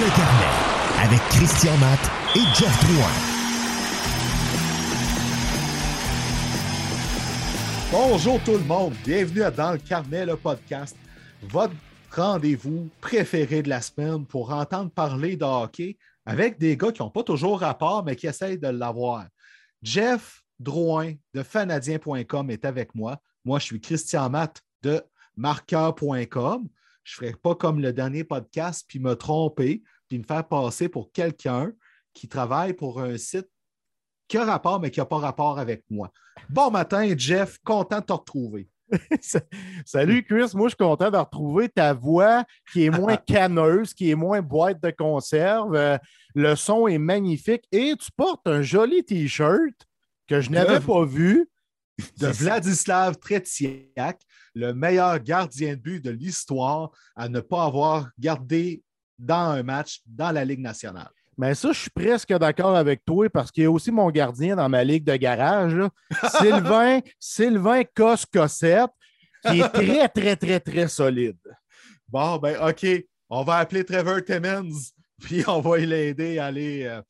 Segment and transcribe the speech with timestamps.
[0.00, 2.00] le carnet avec Christian Matt
[2.34, 3.12] et Jeff Drouin.
[7.92, 10.96] Bonjour tout le monde, bienvenue à Dans le carnet, le podcast,
[11.42, 11.74] votre
[12.10, 17.10] rendez-vous préféré de la semaine pour entendre parler de hockey avec des gars qui n'ont
[17.10, 19.26] pas toujours rapport, mais qui essayent de l'avoir.
[19.82, 23.18] Jeff Drouin de fanadien.com est avec moi.
[23.44, 25.02] Moi, je suis Christian Matt de
[25.36, 26.68] marqueur.com.
[27.04, 30.88] Je ne ferai pas comme le dernier podcast puis me tromper puis me faire passer
[30.88, 31.72] pour quelqu'un
[32.12, 33.48] qui travaille pour un site
[34.28, 36.12] qui a rapport, mais qui n'a pas rapport avec moi.
[36.48, 38.68] Bon matin, Jeff, content de te retrouver.
[39.84, 44.10] Salut Chris, moi je suis content de retrouver ta voix qui est moins canneuse, qui
[44.10, 45.74] est moins boîte de conserve.
[45.74, 45.98] Euh,
[46.34, 49.74] le son est magnifique et tu portes un joli t-shirt
[50.28, 51.49] que je n'avais pas vu.
[52.18, 54.20] De Vladislav Tretiak,
[54.54, 58.82] le meilleur gardien de but de l'histoire à ne pas avoir gardé
[59.18, 61.10] dans un match dans la Ligue nationale.
[61.40, 64.56] Mais ça, je suis presque d'accord avec toi parce qu'il y a aussi mon gardien
[64.56, 65.74] dans ma ligue de garage,
[66.38, 68.90] Sylvain, Sylvain Cos-Cossette,
[69.46, 71.38] qui est très, très, très, très solide.
[72.08, 72.86] Bon, ben, OK.
[73.30, 74.70] On va appeler Trevor Timmons,
[75.22, 77.00] puis on va l'aider à aller euh,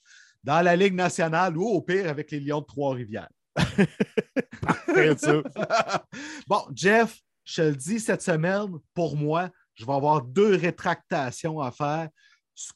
[0.45, 3.31] dans la Ligue nationale ou au pire avec les Lions de Trois-Rivières.
[6.47, 11.61] bon, Jeff, je te le dis, cette semaine, pour moi, je vais avoir deux rétractations
[11.61, 12.09] à faire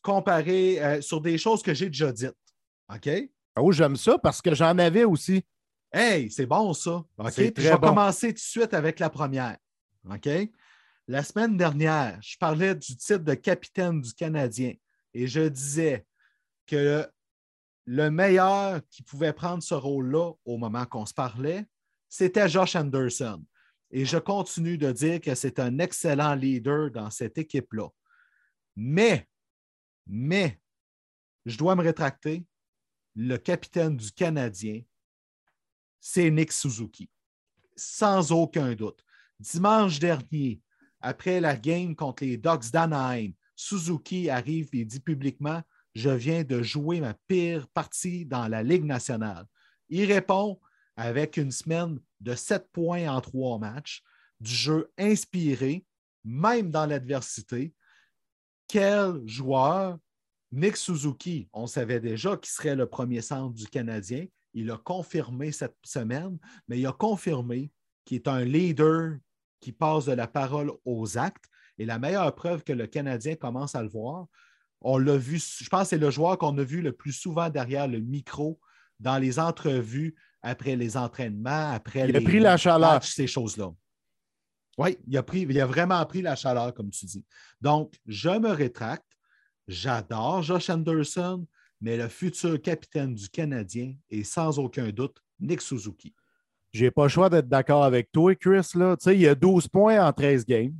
[0.02, 2.34] comparé euh, sur des choses que j'ai déjà dites.
[2.92, 3.08] OK?
[3.56, 5.42] Oh, j'aime ça parce que j'en avais aussi.
[5.92, 7.04] Hey, c'est bon ça.
[7.18, 7.32] OK?
[7.36, 9.56] je vais commencer tout de suite avec la première.
[10.10, 10.28] OK?
[11.06, 14.72] La semaine dernière, je parlais du titre de capitaine du Canadien
[15.12, 16.06] et je disais
[16.66, 17.06] que
[17.86, 21.66] le meilleur qui pouvait prendre ce rôle-là au moment qu'on se parlait,
[22.08, 23.44] c'était Josh Anderson.
[23.90, 27.88] Et je continue de dire que c'est un excellent leader dans cette équipe-là.
[28.76, 29.28] Mais
[30.06, 30.60] mais
[31.46, 32.44] je dois me rétracter.
[33.16, 34.82] Le capitaine du Canadien,
[36.00, 37.08] c'est Nick Suzuki.
[37.76, 39.04] Sans aucun doute.
[39.38, 40.60] Dimanche dernier,
[41.00, 45.62] après la game contre les Ducks d'Anaheim, Suzuki arrive et dit publiquement
[45.94, 49.46] Je viens de jouer ma pire partie dans la Ligue nationale.
[49.88, 50.60] Il répond
[50.96, 54.02] avec une semaine de sept points en trois matchs,
[54.40, 55.84] du jeu inspiré,
[56.24, 57.74] même dans l'adversité,
[58.66, 59.98] quel joueur,
[60.50, 64.26] Nick Suzuki, on savait déjà qu'il serait le premier centre du Canadien.
[64.52, 66.38] Il a confirmé cette semaine,
[66.68, 67.72] mais il a confirmé
[68.04, 69.16] qu'il est un leader
[69.60, 71.44] qui passe de la parole aux actes.
[71.76, 74.26] Et la meilleure preuve que le Canadien commence à le voir,
[74.84, 77.48] on l'a vu, je pense que c'est le joueur qu'on a vu le plus souvent
[77.48, 78.60] derrière le micro
[79.00, 83.02] dans les entrevues après les entraînements, après il a pris la chaleur.
[83.02, 83.72] ces choses-là.
[84.76, 87.24] Oui, il a, pris, il a vraiment pris la chaleur, comme tu dis.
[87.60, 89.06] Donc, je me rétracte.
[89.66, 91.46] J'adore Josh Anderson,
[91.80, 96.14] mais le futur capitaine du Canadien est sans aucun doute Nick Suzuki.
[96.72, 98.68] J'ai pas le choix d'être d'accord avec toi, Chris.
[98.74, 98.96] Là.
[99.06, 100.74] il y a 12 points en 13 games.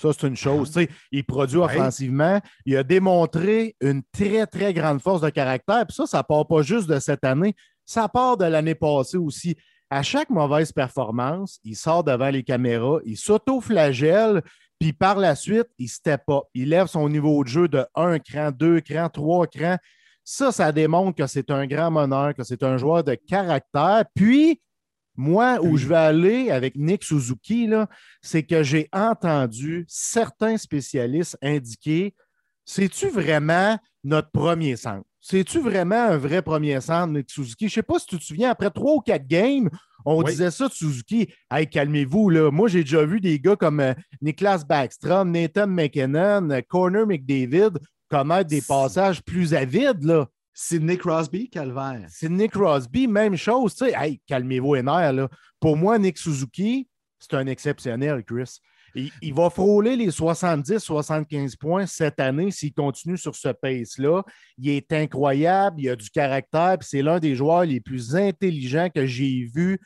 [0.00, 0.72] Ça, c'est une chose.
[0.76, 0.82] Ah.
[1.10, 2.40] il produit offensivement.
[2.64, 5.84] Il a démontré une très, très grande force de caractère.
[5.86, 7.54] Puis ça, ça part pas juste de cette année.
[7.84, 9.56] Ça part de l'année passée aussi
[9.90, 14.42] à chaque mauvaise performance, il sort devant les caméras, il s'auto-flagelle,
[14.78, 16.42] puis par la suite, il ne pas.
[16.54, 19.78] Il lève son niveau de jeu de un cran, deux crans, trois crans.
[20.24, 24.04] Ça, ça démontre que c'est un grand meneur, que c'est un joueur de caractère.
[24.14, 24.60] Puis,
[25.18, 27.68] moi, où je vais aller avec Nick Suzuki,
[28.22, 32.14] c'est que j'ai entendu certains spécialistes indiquer
[32.64, 35.04] c'est-tu vraiment notre premier centre?
[35.20, 37.66] C'est-tu vraiment un vrai premier centre de Suzuki?
[37.66, 39.68] Je ne sais pas si tu te souviens, après trois ou quatre games,
[40.04, 41.28] on disait ça de Suzuki.
[41.50, 42.50] Hey, calmez-vous, là.
[42.50, 47.70] Moi, j'ai déjà vu des gars comme euh, Niklas Backstrom, Nathan McKinnon, euh, Corner McDavid
[48.10, 50.28] commettre des passages plus avides, là.
[50.72, 52.08] Nick Crosby, Calvaire.
[52.22, 53.74] Nick Crosby, même chose.
[53.74, 55.28] Tu sais, hey, calmez-vous, là.
[55.60, 56.88] Pour moi, Nick Suzuki,
[57.18, 58.58] c'est un exceptionnel, Chris.
[58.94, 64.22] Il, va frôler les 70-75 points cette année s'il continue sur ce pace-là.
[64.56, 69.06] Il est incroyable, il a du caractère, c'est l'un des joueurs les plus intelligents que
[69.06, 69.78] j'ai vu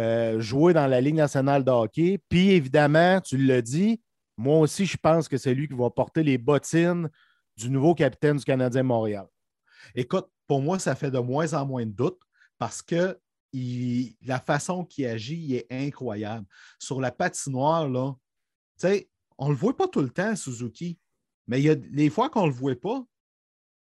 [0.00, 2.18] euh, jouer dans la Ligue nationale de hockey.
[2.28, 4.00] Puis évidemment, tu l'as dit,
[4.36, 7.08] moi aussi, je pense que c'est lui qui va porter les bottines
[7.56, 9.26] du nouveau capitaine du Canadien Montréal.
[9.94, 12.20] Écoute, pour moi, ça fait de moins en moins de doutes
[12.58, 13.18] parce que
[13.52, 16.46] la façon qu'il agit il est incroyable.
[16.78, 18.14] Sur la patinoire, là,
[19.38, 20.98] on ne le voit pas tout le temps, Suzuki,
[21.46, 23.04] mais les fois qu'on ne le voit pas,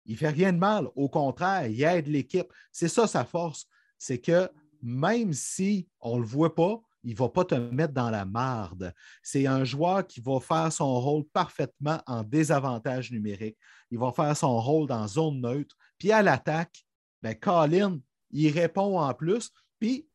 [0.06, 0.88] il ne fait rien de mal.
[0.96, 2.52] Au contraire, il aide l'équipe.
[2.72, 3.68] C'est ça sa force.
[3.98, 4.50] C'est que
[4.82, 8.26] même si on ne le voit pas, il ne va pas te mettre dans la
[8.26, 8.94] marde.
[9.22, 13.58] C'est un joueur qui va faire son rôle parfaitement en désavantage numérique.
[13.92, 15.76] Il va faire son rôle dans zone neutre.
[15.98, 16.86] Puis à l'attaque,
[17.22, 18.00] ben Colin,
[18.32, 19.52] il répond en plus.
[19.80, 20.08] Puis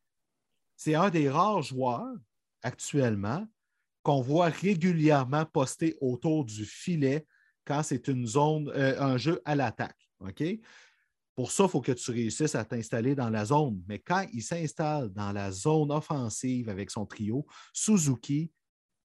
[0.75, 2.15] c'est un des rares joueurs
[2.61, 3.47] actuellement
[4.01, 7.25] qu'on voit régulièrement poster autour du filet
[7.65, 10.09] quand c'est une zone, euh, un jeu à l'attaque.
[10.19, 10.43] OK?
[11.35, 13.81] Pour ça, il faut que tu réussisses à t'installer dans la zone.
[13.87, 18.51] Mais quand il s'installe dans la zone offensive avec son trio, Suzuki,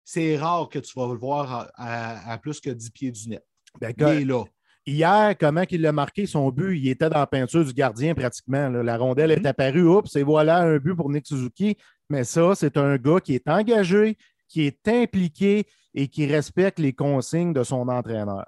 [0.04, 3.44] c'est rare que tu vas le voir à, plus que 10 pieds du net.
[3.82, 4.44] Il est là.
[4.86, 8.69] Hier, comment il l'a marqué, son but, il était dans la peinture du gardien pratiquement.
[8.69, 9.46] La rondelle est mm-hmm.
[9.46, 11.76] apparue, oups, et voilà un but pour Nick Suzuki.
[12.10, 16.92] Mais ça, c'est un gars qui est engagé, qui est impliqué et qui respecte les
[16.92, 18.44] consignes de son entraîneur.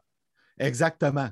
[0.59, 1.31] Exactement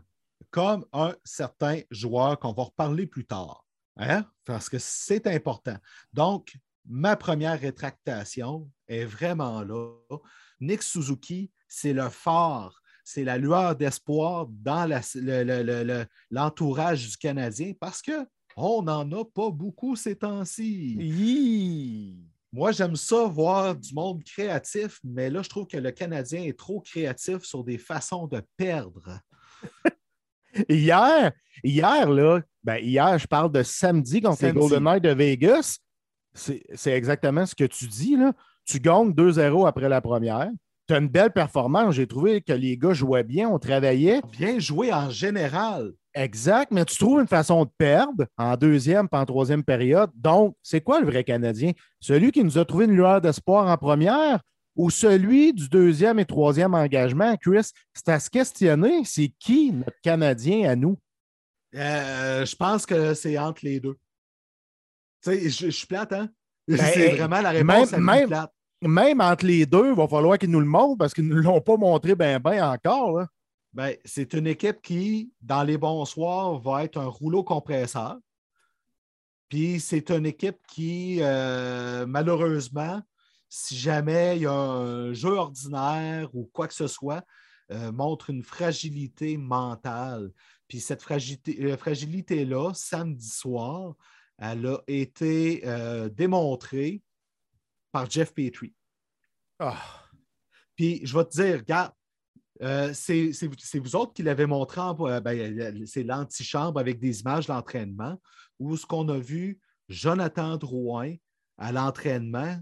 [0.55, 3.67] comme un certain joueur qu'on va reparler plus tard,
[3.97, 4.25] hein?
[4.45, 5.77] parce que c'est important.
[6.13, 9.91] Donc, ma première rétractation est vraiment là.
[10.61, 14.91] Nick Suzuki, c'est le phare, c'est la lueur d'espoir dans
[16.31, 20.97] l'entourage du Canadien parce qu'on n'en a pas beaucoup ces temps-ci.
[22.53, 26.59] Moi, j'aime ça voir du monde créatif, mais là, je trouve que le Canadien est
[26.59, 29.21] trop créatif sur des façons de perdre.
[30.69, 31.33] Hier,
[31.65, 35.79] hier, là, ben hier, je parle de samedi contre les Golden Knights de Vegas.
[36.33, 38.17] C'est exactement ce que tu dis.
[38.17, 38.33] Là.
[38.65, 40.51] Tu gagnes 2-0 après la première.
[40.87, 41.95] Tu as une belle performance.
[41.95, 44.21] J'ai trouvé que les gars jouaient bien, on travaillait.
[44.33, 45.93] Bien joué en général.
[46.15, 50.11] Exact, mais tu trouves une façon de perdre en deuxième pas en troisième période.
[50.15, 51.73] Donc, c'est quoi le vrai Canadien?
[52.01, 54.41] Celui qui nous a trouvé une lueur d'espoir en première
[54.77, 60.01] ou celui du deuxième et troisième engagement, Chris, c'est à se questionner, c'est qui notre
[60.03, 60.99] Canadien à nous?
[61.75, 63.97] Euh, je pense que c'est entre les deux.
[65.23, 66.29] Tu sais, je, suis plate, hein?
[66.69, 68.53] Ben, c'est vraiment la réponse même, à même, plate.
[68.83, 71.61] Même entre les deux, il va falloir qu'ils nous le montrent parce qu'ils ne l'ont
[71.61, 73.25] pas montré bien ben encore.
[73.73, 78.19] Ben, c'est une équipe qui, dans les bons soirs, va être un rouleau compresseur.
[79.49, 83.03] Puis c'est une équipe qui, euh, malheureusement,
[83.49, 87.25] si jamais il y a un jeu ordinaire ou quoi que ce soit,
[87.71, 90.31] euh, montre une fragilité mentale.
[90.69, 93.95] Puis cette fragilité, fragilité-là, samedi soir,
[94.39, 97.03] elle a été euh, démontrée
[97.95, 98.75] par Jeff Petrie.
[99.61, 99.81] Ah.
[100.75, 101.93] Puis je vais te dire, regarde,
[102.61, 103.31] euh, c'est
[103.79, 104.81] vous autres qui l'avez montré,
[105.23, 108.21] ben, c'est l'antichambre avec des images d'entraînement,
[108.59, 111.15] où ce qu'on a vu Jonathan Drouin
[111.57, 112.59] à l'entraînement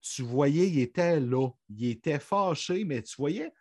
[0.00, 1.50] tu voyais, il était là.
[1.68, 3.52] Il était fâché, mais tu voyais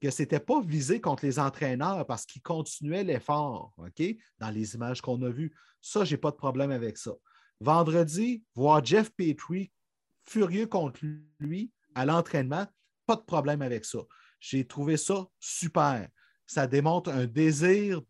[0.00, 4.02] que ce n'était pas visé contre les entraîneurs parce qu'il continuait l'effort, OK,
[4.38, 5.54] dans les images qu'on a vues.
[5.80, 7.12] Ça, je n'ai pas de problème avec ça.
[7.60, 9.70] Vendredi, voir Jeff Petrie
[10.30, 11.00] furieux contre
[11.38, 12.66] lui à l'entraînement,
[13.06, 13.98] pas de problème avec ça.
[14.38, 16.08] J'ai trouvé ça super.
[16.46, 18.00] Ça démontre un désir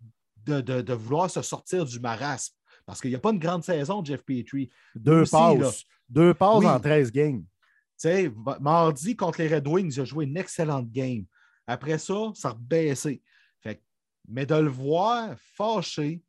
[0.45, 2.55] de, vouloir se sortir du marasme.
[2.87, 4.71] Parce qu'il n'y a pas une grande saison, Jeff Petrie.
[4.95, 5.85] Deux passes.
[6.09, 7.45] Deux passes en 13 games
[8.01, 11.27] sais, mardi contre les Red Wings, il a joué une excellente game.
[11.67, 13.23] Après ça, ça a baissé.
[13.61, 13.83] Fait,
[14.27, 16.23] mais de le voir fâché,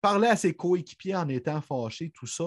[0.00, 2.44] parler à ses coéquipiers en étant fâché, tout ça,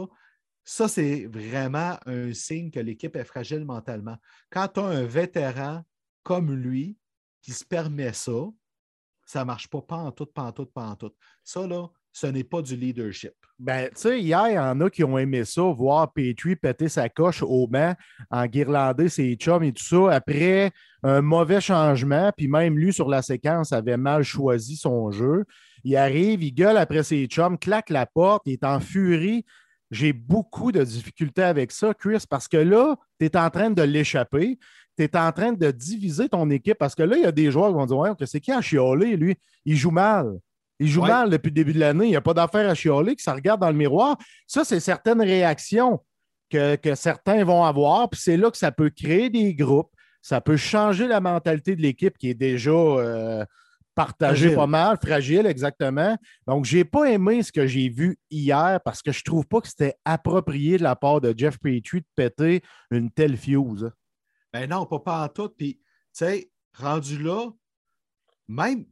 [0.63, 4.17] ça, c'est vraiment un signe que l'équipe est fragile mentalement.
[4.49, 5.83] Quand tu as un vétéran
[6.23, 6.97] comme lui
[7.41, 8.31] qui se permet ça,
[9.25, 11.11] ça ne marche pas, pas en tout, pas en tout, pas en tout.
[11.43, 13.33] Ça, là, ce n'est pas du leadership.
[13.57, 16.89] Ben, tu sais, hier, il y en a qui ont aimé ça, voir Petrie péter
[16.89, 17.95] sa coche au banc,
[18.29, 20.71] en guirlander ses chums et tout ça, après
[21.03, 25.45] un mauvais changement, puis même lui, sur la séquence, avait mal choisi son jeu.
[25.83, 29.45] Il arrive, il gueule après ses chums, claque la porte, il est en furie.
[29.91, 33.81] J'ai beaucoup de difficultés avec ça, Chris, parce que là, tu es en train de
[33.81, 34.57] l'échapper.
[34.97, 37.51] Tu es en train de diviser ton équipe parce que là, il y a des
[37.51, 39.35] joueurs qui vont dire Ouais, c'est qui a chiolé, lui?
[39.65, 40.39] Il joue mal.
[40.79, 42.05] Il joue mal depuis le début de l'année.
[42.05, 44.17] Il n'y a pas d'affaire à chialer, que ça regarde dans le miroir.
[44.47, 45.99] Ça, c'est certaines réactions
[46.49, 48.09] que, certains vont avoir.
[48.09, 49.91] Puis c'est là que ça peut créer des groupes.
[50.23, 53.45] Ça peut changer la mentalité de l'équipe qui est déjà euh,
[54.05, 56.17] partagée pas mal, fragile, exactement.
[56.47, 59.45] Donc, je n'ai pas aimé ce que j'ai vu hier parce que je ne trouve
[59.45, 63.91] pas que c'était approprié de la part de Jeff Petrie de péter une telle fuse.
[64.51, 65.49] Ben non, pas, pas en tout.
[65.49, 65.81] Puis, tu
[66.13, 67.51] sais, rendu là,
[68.47, 68.85] même,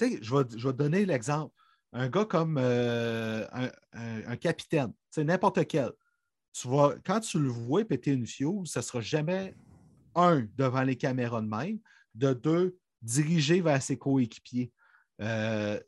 [0.00, 1.54] je vais, je vais donner l'exemple.
[1.92, 3.44] Un gars comme euh,
[3.92, 5.90] un, capitaine, n'importe quel.
[6.52, 9.54] Tu vois, quand tu le vois péter une fuse, ça ne sera jamais,
[10.14, 11.80] un, devant les caméras de même,
[12.14, 14.72] de deux, dirigé vers ses coéquipiers.
[15.20, 15.80] Euh,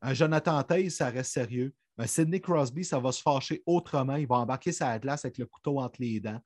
[0.00, 1.74] un Jonathan Taze, ça reste sérieux.
[1.96, 4.16] Un Sidney Crosby, ça va se fâcher autrement.
[4.16, 6.40] Il va embarquer sa glace avec le couteau entre les dents.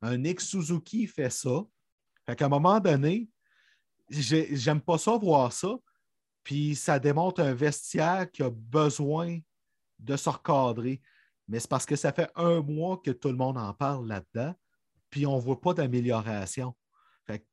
[0.00, 1.62] Un Nick Suzuki fait ça.
[2.26, 3.28] Fait qu'à un moment donné,
[4.08, 5.76] j'aime pas ça voir ça.
[6.42, 9.38] Puis ça démontre un vestiaire qui a besoin
[9.98, 11.00] de se recadrer.
[11.48, 14.54] Mais c'est parce que ça fait un mois que tout le monde en parle là-dedans,
[15.10, 16.74] puis on ne voit pas d'amélioration.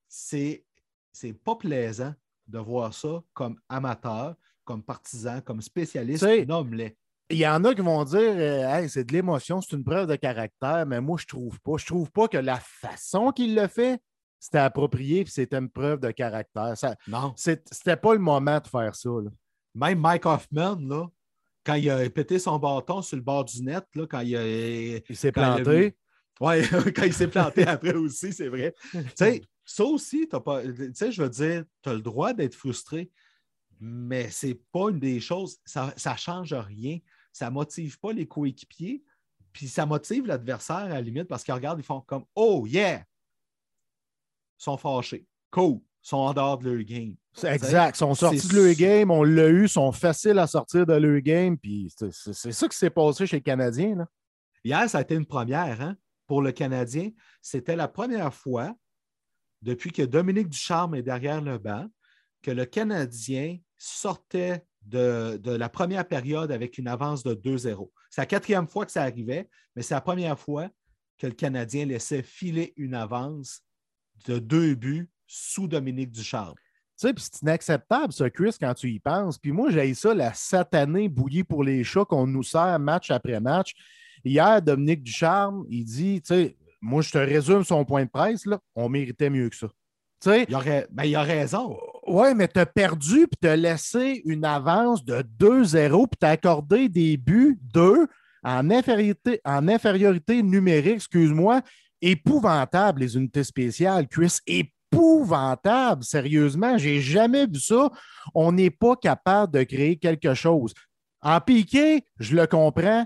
[0.07, 0.65] C'est,
[1.12, 2.13] c'est pas plaisant
[2.48, 6.25] de voir ça comme amateur, comme partisan, comme spécialiste.
[6.48, 6.98] Nomme-les.
[7.30, 10.15] Il y en a qui vont dire euh, c'est de l'émotion, c'est une preuve de
[10.18, 11.77] caractère, mais moi, je trouve pas.
[11.77, 14.01] Je trouve pas que la façon qu'il le fait,
[14.38, 16.77] c'était approprié et c'était une preuve de caractère.
[16.77, 17.34] Ça, non.
[17.38, 19.10] C'était pas le moment de faire ça.
[19.74, 21.08] Même Mike Hoffman, là,
[21.63, 24.46] quand il a pété son bâton sur le bord du net, là, quand il, a,
[24.46, 25.96] il s'est planté.
[26.41, 26.56] Oui,
[26.96, 28.74] quand il s'est planté après aussi, c'est vrai.
[28.91, 32.34] tu sais, ça aussi, as pas, tu sais, je veux dire, tu as le droit
[32.34, 33.12] d'être frustré,
[33.80, 37.00] mais c'est pas une des choses, ça ne change rien.
[37.34, 39.03] Ça ne motive pas les coéquipiers,
[39.53, 43.00] puis ça motive l'adversaire à la limite parce qu'ils regardent, ils font comme Oh yeah!
[44.60, 45.25] Ils sont fâchés.
[45.50, 45.80] Cool.
[46.03, 47.15] Ils sont en dehors de leur game.
[47.44, 47.96] Exact.
[47.96, 50.94] Ils sont sortis de leur game, on l'a eu, ils sont faciles à sortir de
[50.94, 53.96] leur game, puis c'est ça qui s'est passé chez les Canadiens.
[53.96, 54.08] Là.
[54.63, 55.96] Hier, ça a été une première hein,
[56.27, 57.12] pour le Canadien.
[57.41, 58.75] C'était la première fois
[59.62, 61.88] depuis que Dominique Ducharme est derrière le banc
[62.41, 67.89] que le Canadien sortait de, la première période avec une avance de 2-0.
[68.10, 70.70] C'est la quatrième fois que ça arrivait, mais c'est la première fois
[71.18, 73.62] que le Canadien laissait filer une avance
[74.25, 76.56] de deux buts sous Dominique Ducharme.
[77.00, 79.38] Tu sais, c'est inacceptable, ça, Chris, quand tu y penses.
[79.38, 83.39] Puis moi, j'ai ça, la satanée bouillie pour les chats qu'on nous sert match après
[83.39, 83.74] match.
[84.24, 88.45] Hier, Dominique Ducharme, il dit, tu sais, moi, je te résume son point de presse,
[88.45, 89.67] là, on méritait mieux que ça.
[90.21, 91.77] Tu sais, il, aurait, ben, il a raison.
[92.05, 96.25] Oui, mais tu as perdu puis tu as laissé une avance de 2-0 puis tu
[96.25, 98.07] as accordé des buts 2
[98.43, 101.61] en infériorité, en infériorité numérique, excuse-moi,
[102.01, 106.77] épouvantable, les unités spéciales, Chris, épouvantable, sérieusement.
[106.77, 107.89] J'ai jamais vu ça.
[108.33, 110.73] On n'est pas capable de créer quelque chose.
[111.21, 113.05] En piqué, je le comprends.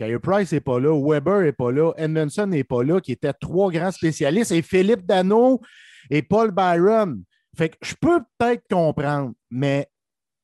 [0.00, 3.34] Kyle Price n'est pas là, Weber n'est pas là, Edmondson n'est pas là, qui étaient
[3.34, 5.60] trois grands spécialistes, et Philippe Dano
[6.08, 7.22] et Paul Byron.
[7.54, 9.88] Fait que je peux peut-être comprendre, mais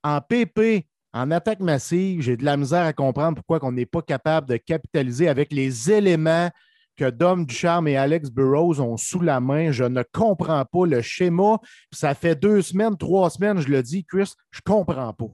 [0.05, 4.03] en PP, en attaque massive, j'ai de la misère à comprendre pourquoi on n'est pas
[4.03, 6.51] capable de capitaliser avec les éléments
[6.95, 9.71] que Dom Ducharme et Alex Burrows ont sous la main.
[9.71, 11.61] Je ne comprends pas le schéma.
[11.93, 15.31] Ça fait deux semaines, trois semaines, je le dis, Chris, je ne comprends pas.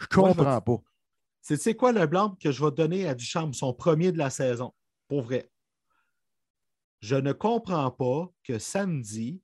[0.00, 0.76] Je ne comprends pas.
[1.40, 4.74] C'est quoi le blanc que je vais donner à Ducharme, son premier de la saison,
[5.08, 5.50] pour vrai?
[7.00, 9.40] Je ne comprends pas que samedi,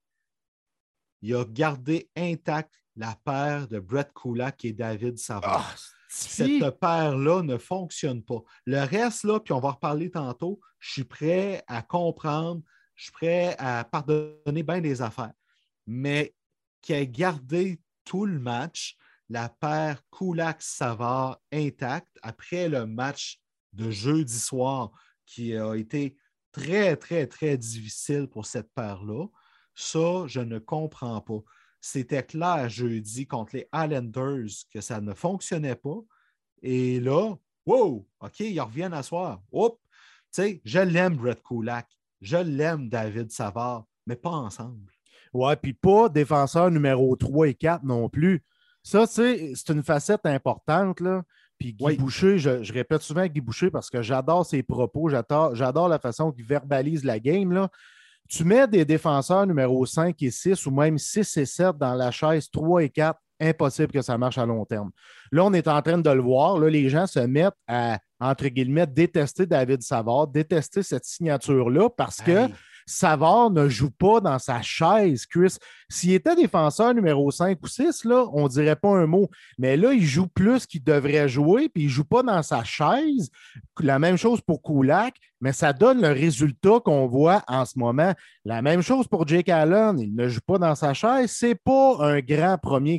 [1.23, 5.75] il a gardé intact la paire de Brett Kulak et David Savard.
[5.75, 5.77] Ah,
[6.09, 8.43] cette paire-là ne fonctionne pas.
[8.65, 12.63] Le reste, là, puis on va reparler tantôt, je suis prêt à comprendre,
[12.95, 15.33] je suis prêt à pardonner bien des affaires.
[15.87, 16.35] Mais
[16.81, 18.97] qui a gardé tout le match,
[19.29, 23.41] la paire Kulak-Savard intacte après le match
[23.73, 24.91] de jeudi soir
[25.27, 26.17] qui a été
[26.53, 29.27] très, très, très difficile pour cette paire-là.
[29.75, 31.43] Ça, je ne comprends pas
[31.87, 36.01] c'était clair jeudi contre les Islanders que ça ne fonctionnait pas.
[36.63, 39.41] Et là, wow, OK, ils reviennent à soir.
[39.53, 39.79] Oups,
[40.35, 41.87] tu sais, je l'aime, Brett Kulak.
[42.21, 44.91] Je l'aime, David Savard, mais pas ensemble.
[45.33, 48.43] Ouais, puis pas défenseur numéro 3 et 4 non plus.
[48.87, 51.25] Ça, c'est une facette importante, là.
[51.59, 55.99] Puis Guy Boucher, je, répète souvent Guy Boucher parce que j'adore ses propos, j'adore la
[55.99, 57.51] façon qu'il verbalise la game.
[57.51, 57.69] Là.
[58.29, 62.13] Tu mets des défenseurs numéro 5 et 6 ou même 6 et 7 dans la
[62.13, 64.93] chaise 3 et 4, impossible que ça marche à long terme.
[65.33, 66.57] Là, on est en train de le voir.
[66.57, 72.21] Là, les gens se mettent à, entre guillemets, détester David Savard, détester cette signature-là parce
[72.21, 72.49] que
[72.87, 75.57] Savard ne joue pas dans sa chaise, Chris.
[75.89, 79.29] S'il était défenseur numéro 5 ou 6, là, on ne dirait pas un mot.
[79.59, 82.65] Mais là, il joue plus qu'il devrait jouer, puis il ne joue pas dans sa
[82.65, 83.31] chaise.
[83.81, 88.13] La même chose pour Kulak, mais ça donne le résultat qu'on voit en ce moment.
[88.45, 89.99] La même chose pour Jake Allen.
[90.01, 91.31] Il ne joue pas dans sa chaise.
[91.31, 92.99] Ce n'est pas un grand premier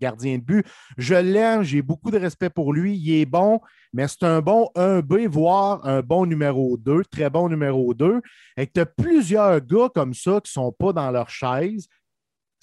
[0.00, 0.66] gardien de but.
[0.96, 2.96] Je l'aime, j'ai beaucoup de respect pour lui.
[2.96, 3.60] Il est bon
[3.92, 8.22] mais c'est un bon 1B, voire un bon numéro 2, très bon numéro 2.
[8.56, 11.88] Et tu as plusieurs gars comme ça qui ne sont pas dans leur chaise.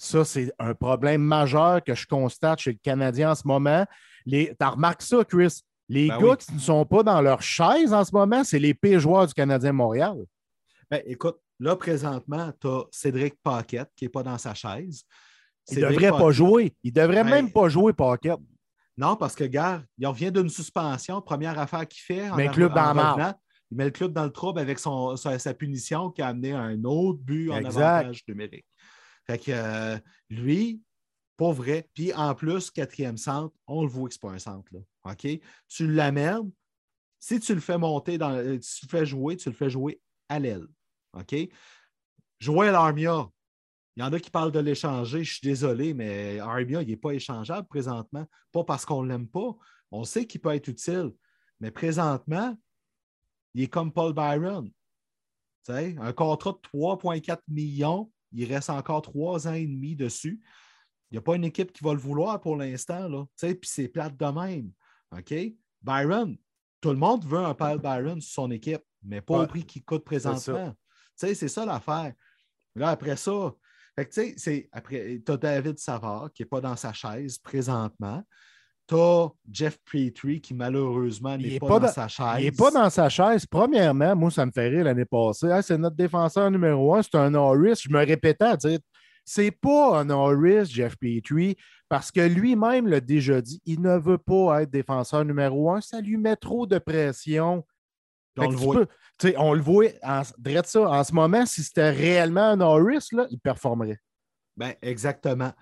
[0.02, 3.84] Ça, c'est un problème majeur que je constate chez le Canadien en ce moment.
[4.26, 5.60] Tu as remarqué ça, Chris?
[5.90, 8.72] Les ben gars qui ne sont pas dans leur chaise en ce moment, c'est les
[8.72, 10.16] pires joueurs du Canadien Montréal.
[10.90, 15.02] Ben, écoute, là, présentement, tu as Cédric Paquette qui n'est pas dans sa chaise.
[15.70, 16.74] Il ne devrait pas jouer.
[16.82, 18.40] Il ne devrait ben, même pas jouer Paquette.
[18.96, 22.30] Non, parce que, gars, il revient d'une suspension, première affaire qu'il fait.
[22.36, 22.72] Mais club
[23.70, 26.60] il met le club dans le trouble avec son, sa, punition qui a amené à
[26.60, 28.64] un autre but en avantage numérique.
[29.30, 29.96] Fait que euh,
[30.28, 30.82] lui,
[31.36, 31.88] pas vrai.
[31.94, 34.68] Puis en plus, quatrième centre, on le voit que ce pas un centre.
[34.72, 34.80] Là.
[35.04, 35.40] OK?
[35.68, 36.50] Tu l'amènes.
[37.20, 40.00] Si tu le fais monter, dans, euh, tu le fais jouer, tu le fais jouer
[40.28, 40.66] à l'aile.
[41.12, 41.36] OK?
[42.40, 43.30] Joël Armia,
[43.94, 45.22] il y en a qui parlent de l'échanger.
[45.22, 48.26] Je suis désolé, mais Armia, il n'est pas échangeable présentement.
[48.50, 49.56] Pas parce qu'on ne l'aime pas.
[49.92, 51.12] On sait qu'il peut être utile.
[51.60, 52.58] Mais présentement,
[53.54, 54.68] il est comme Paul Byron.
[55.68, 60.40] un contrat de 3,4 millions, il reste encore trois ans et demi dessus.
[61.10, 63.26] Il n'y a pas une équipe qui va le vouloir pour l'instant.
[63.36, 64.70] Puis c'est plate de même.
[65.12, 65.34] OK?
[65.82, 66.36] Byron,
[66.80, 69.84] tout le monde veut un Paul Byron sur son équipe, mais pas au prix qu'il
[69.84, 70.74] coûte présentement.
[71.16, 72.14] C'est ça l'affaire.
[72.74, 73.52] Là, après ça,
[73.98, 78.22] tu sais, après, tu as David Savard qui n'est pas dans sa chaise présentement.
[78.90, 82.26] Tu as Jeff Petrie qui, malheureusement, n'est pas, dans, sa chaise.
[82.40, 83.46] Il n'est pas dans sa chaise.
[83.46, 85.46] Premièrement, moi, ça me fait rire l'année passée.
[85.62, 87.82] c'est notre défenseur numéro un, c'est un Norris.
[87.84, 88.80] Je me répétais à dire
[89.24, 91.56] c'est pas un Norris, Jeff Petrie,
[91.88, 95.80] parce que lui-même l'a déjà dit, il ne veut pas être défenseur numéro un.
[95.80, 97.64] Ça lui met trop de pression.
[98.38, 98.86] On le, voit.
[99.36, 99.86] on le voit.
[100.02, 104.00] En, ça, en ce moment, si c'était réellement un Norris, là, il performerait.
[104.56, 105.52] Ben, exactement.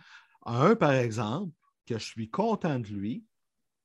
[0.46, 1.52] Un, par exemple,
[1.88, 3.24] que je suis content de lui,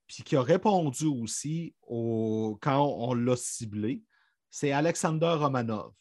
[0.07, 4.03] puis qui a répondu aussi au, quand on l'a ciblé,
[4.50, 5.93] c'est Alexander Romanov.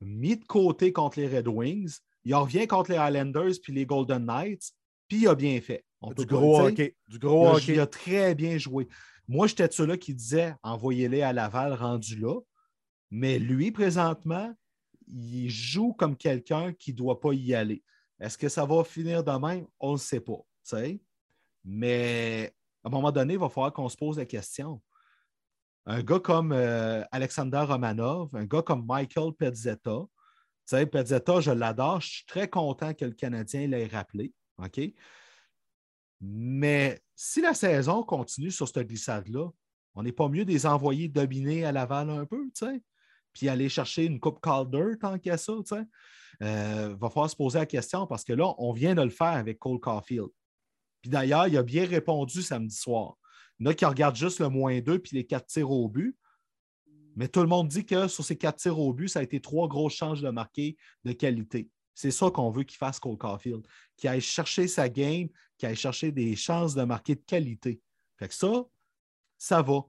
[0.00, 4.24] Mis de côté contre les Red Wings, il revient contre les Highlanders puis les Golden
[4.24, 4.72] Knights,
[5.06, 5.84] puis il a bien fait.
[6.16, 6.96] du, gros hockey.
[7.08, 8.88] du gros il a très bien joué.
[9.28, 12.40] Moi, j'étais de ceux-là qui disaient envoyez-les à Laval rendu là.
[13.10, 14.52] Mais lui, présentement,
[15.06, 17.82] il joue comme quelqu'un qui ne doit pas y aller.
[18.18, 19.66] Est-ce que ça va finir de même?
[19.78, 20.40] On ne sait pas.
[21.64, 22.54] Mais
[22.84, 24.80] à un moment donné, il va falloir qu'on se pose la question.
[25.86, 30.02] Un gars comme euh, Alexander Romanov, un gars comme Michael Pezzetta,
[30.90, 34.32] Pezzetta, je l'adore, je suis très content que le Canadien l'ait rappelé.
[34.58, 34.80] OK?
[36.20, 39.48] Mais si la saison continue sur cette glissade-là,
[39.94, 42.80] on n'est pas mieux des envoyer dominer à Laval un peu, tu sais?
[43.32, 45.82] Puis aller chercher une coupe Calder tant qu'à ça, tu sais?
[46.42, 49.28] Euh, va falloir se poser la question parce que là, on vient de le faire
[49.28, 50.28] avec Cole Caulfield.
[51.02, 53.18] Puis d'ailleurs, il a bien répondu samedi soir.
[53.58, 55.88] Il y en a qui regardent juste le moins 2 puis les quatre tirs au
[55.88, 56.16] but.
[57.16, 59.40] Mais tout le monde dit que sur ces quatre tirs au but, ça a été
[59.40, 61.68] trois grosses chances de marquer de qualité.
[61.94, 65.76] C'est ça qu'on veut qu'il fasse Cole Caulfield, qu'il aille chercher sa game, qu'il aille
[65.76, 67.82] chercher des chances de marquer de qualité.
[68.16, 68.64] Fait que ça,
[69.36, 69.84] ça va.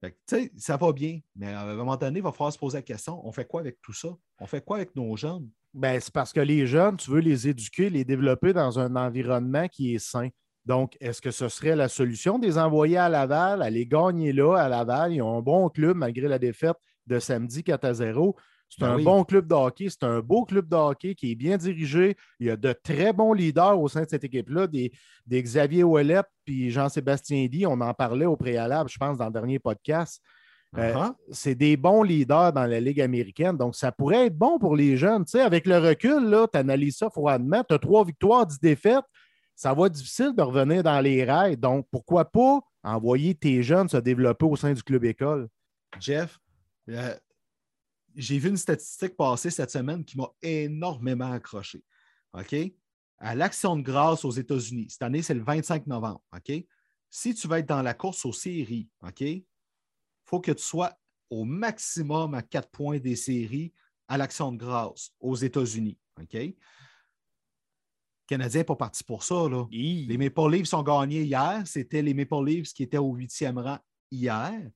[0.00, 2.82] Fait ça va bien, mais à un moment donné, il va falloir se poser la
[2.82, 4.14] question on fait quoi avec tout ça?
[4.38, 5.48] On fait quoi avec nos jeunes?
[5.74, 9.68] Ben, C'est parce que les jeunes, tu veux les éduquer, les développer dans un environnement
[9.68, 10.28] qui est sain.
[10.64, 14.56] Donc, est-ce que ce serait la solution de les envoyer à Laval, aller gagner là
[14.56, 15.12] à Laval?
[15.12, 18.36] Ils ont un bon club malgré la défaite de samedi 4 à 0.
[18.70, 21.34] C'est ben un bon club de hockey, c'est un beau club de hockey qui est
[21.34, 22.16] bien dirigé.
[22.40, 24.90] Il y a de très bons leaders au sein de cette équipe-là, des,
[25.30, 27.66] Xavier Ouellet puis Jean-Sébastien Di.
[27.66, 30.20] On en parlait au préalable, je pense, dans le dernier podcast.
[30.76, 31.14] Euh, uh-huh.
[31.30, 33.56] C'est des bons leaders dans la Ligue américaine.
[33.56, 35.24] Donc, ça pourrait être bon pour les jeunes.
[35.24, 37.62] Tu sais, avec le recul, tu analyses ça froidement.
[37.62, 39.04] Tu as trois victoires, dix défaites
[39.54, 41.56] ça va être difficile de revenir dans les rails.
[41.56, 45.48] Donc, pourquoi pas envoyer tes jeunes se développer au sein du club école?
[46.00, 46.38] Jeff,
[46.88, 47.16] euh,
[48.14, 51.84] j'ai vu une statistique passer cette semaine qui m'a énormément accroché.
[52.32, 52.54] OK?
[53.18, 56.22] À l'Action de grâce aux États-Unis, cette année, c'est le 25 novembre.
[56.34, 56.52] OK?
[57.08, 59.22] Si tu veux être dans la course aux séries, OK?
[60.26, 60.92] Il faut que tu sois
[61.30, 63.72] au maximum à quatre points des séries
[64.08, 65.98] à l'Action de grâce aux États-Unis.
[66.20, 66.36] OK?
[68.26, 69.46] Canadien n'est pas parti pour ça.
[69.70, 71.62] Les Maple Leafs ont gagné hier.
[71.66, 73.78] C'était les Maple Leafs qui étaient au huitième rang
[74.10, 74.70] hier.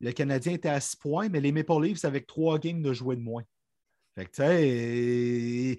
[0.00, 3.16] Le Canadien était à six points, mais les Maple Leafs avec trois games de jouer
[3.16, 3.44] de moins.
[4.16, 5.78] les,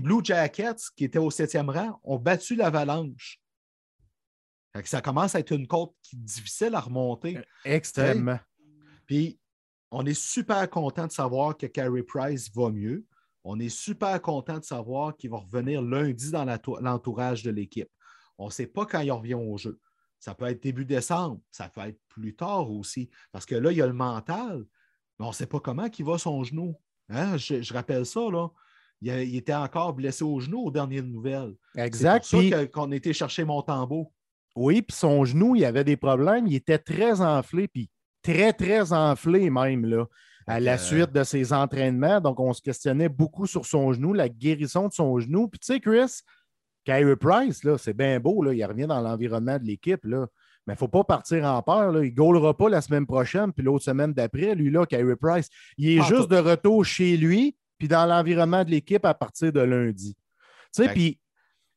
[0.00, 3.39] Blue Jackets qui étaient au septième rang ont battu l'Avalanche.
[4.84, 7.38] Ça commence à être une côte difficile à remonter.
[7.38, 8.38] Euh, extrêmement.
[9.06, 9.38] Puis,
[9.90, 13.04] on est super content de savoir que Carey Price va mieux.
[13.42, 17.88] On est super content de savoir qu'il va revenir lundi dans l'entourage de l'équipe.
[18.38, 19.80] On ne sait pas quand il revient au jeu.
[20.18, 23.78] Ça peut être début décembre, ça peut être plus tard aussi, parce que là, il
[23.78, 24.66] y a le mental,
[25.18, 26.76] mais on ne sait pas comment il va son genou.
[27.08, 27.38] Hein?
[27.38, 28.48] Je, rappelle ça, là.
[29.00, 31.54] Il, était encore blessé au genou aux dernières nouvelles.
[31.74, 32.24] Exact.
[32.24, 34.12] C'est pour ça qu'on était chercher Montembeau.
[34.56, 36.46] Oui, puis son genou, il avait des problèmes.
[36.46, 37.88] Il était très enflé, puis
[38.22, 39.86] très, très enflé même.
[39.86, 40.06] Là
[40.50, 42.20] à la suite de ses entraînements.
[42.20, 45.48] Donc, on se questionnait beaucoup sur son genou, la guérison de son genou.
[45.48, 46.22] Puis, tu sais, Chris,
[46.84, 50.04] Kyrie Price, là, c'est bien beau, là, il revient dans l'environnement de l'équipe.
[50.04, 50.26] Là.
[50.66, 52.02] Mais il ne faut pas partir en peur.
[52.02, 55.48] Il ne goalera pas la semaine prochaine, puis l'autre semaine d'après, lui, là, Kyrie Price.
[55.76, 59.60] Il est juste de retour chez lui, puis dans l'environnement de l'équipe à partir de
[59.60, 60.16] lundi.
[60.74, 61.20] Tu sais, puis,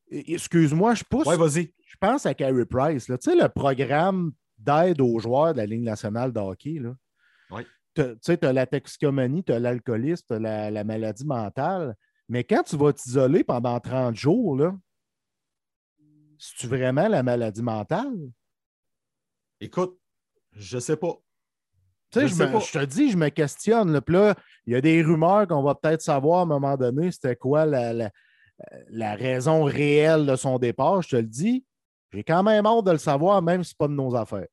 [0.09, 1.27] excuse-moi, je pousse.
[1.27, 1.73] Ouais, vas-y.
[1.93, 3.05] Je pense à Kyrie Price.
[3.05, 6.95] Tu sais, le programme d'aide aux joueurs de la Ligue nationale de hockey, là.
[7.51, 7.61] Oui.
[7.95, 11.95] Tu sais, tu as la toxicomanie, tu as l'alcoolisme, tu as la, la, maladie mentale.
[12.27, 14.75] Mais quand tu vas t'isoler pendant 30 jours, là,
[16.39, 18.17] c'est-tu vraiment la maladie mentale?
[19.61, 19.99] Écoute,
[20.53, 21.15] je sais pas.
[22.09, 23.93] Tu sais, je, je, te dis, je me questionne.
[23.93, 27.35] Là, il y a des rumeurs qu'on va peut-être savoir à un moment donné c'était
[27.35, 28.11] quoi la, la,
[28.89, 31.01] la, raison réelle de son départ.
[31.01, 31.65] Je te le dis,
[32.13, 34.47] j'ai quand même hâte de le savoir, même si ce n'est pas de nos affaires.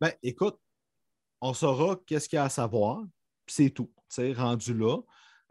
[0.00, 0.58] Ben, écoute,
[1.40, 3.02] on saura qu'est-ce qu'il y a à savoir,
[3.44, 3.92] puis c'est tout.
[4.36, 4.98] Rendu là.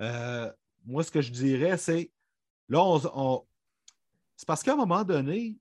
[0.01, 0.51] Euh,
[0.83, 2.11] moi, ce que je dirais, c'est
[2.69, 2.99] là,
[4.35, 5.57] c'est parce qu'à un moment donné,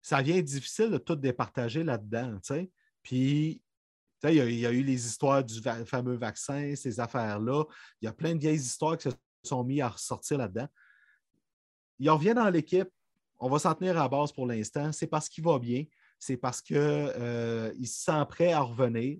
[0.00, 2.38] ça vient difficile de tout départager là-dedans.
[3.02, 3.62] Puis,
[4.22, 7.64] il y, a, eu les histoires du fameux vaccin, ces affaires-là.
[8.00, 10.68] Il y a plein de vieilles histoires qui se sont mises à ressortir là-dedans.
[11.98, 12.88] Il revient dans l'équipe.
[13.44, 14.90] On va s'en tenir à base pour l'instant.
[14.90, 15.84] C'est parce qu'il va bien.
[16.18, 19.18] C'est parce qu'il euh, se sent prêt à revenir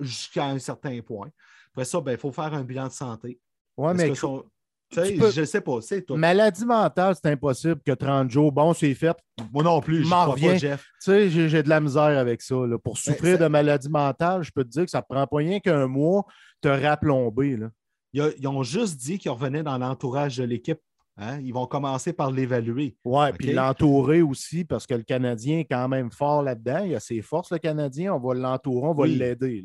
[0.00, 1.28] jusqu'à un certain point.
[1.70, 3.38] Après ça, ben, il faut faire un bilan de santé.
[3.76, 6.10] Oui, mais je ne sais pas, c'est.
[6.10, 9.16] Maladie mentale, c'est impossible que 30 jours, bon, c'est fait.
[9.52, 10.56] Moi non plus, je m'en reviens.
[10.56, 10.84] Jeff.
[11.00, 12.56] Tu sais, j'ai de la misère avec ça.
[12.82, 15.60] Pour souffrir de maladie mentale, je peux te dire que ça ne prend pas rien
[15.60, 16.26] qu'un mois
[16.60, 17.56] te raplomber.
[17.56, 17.70] Là.
[18.12, 20.80] Ils, ont juste dit qu'ils revenaient dans l'entourage de l'équipe.
[21.22, 21.40] Hein?
[21.40, 22.96] Ils vont commencer par l'évaluer.
[23.04, 26.84] Oui, puis l'entourer aussi, parce que le Canadien est quand même fort là-dedans.
[26.84, 28.12] Il a ses forces, le Canadien.
[28.12, 29.62] On va l'entourer, on va l'aider.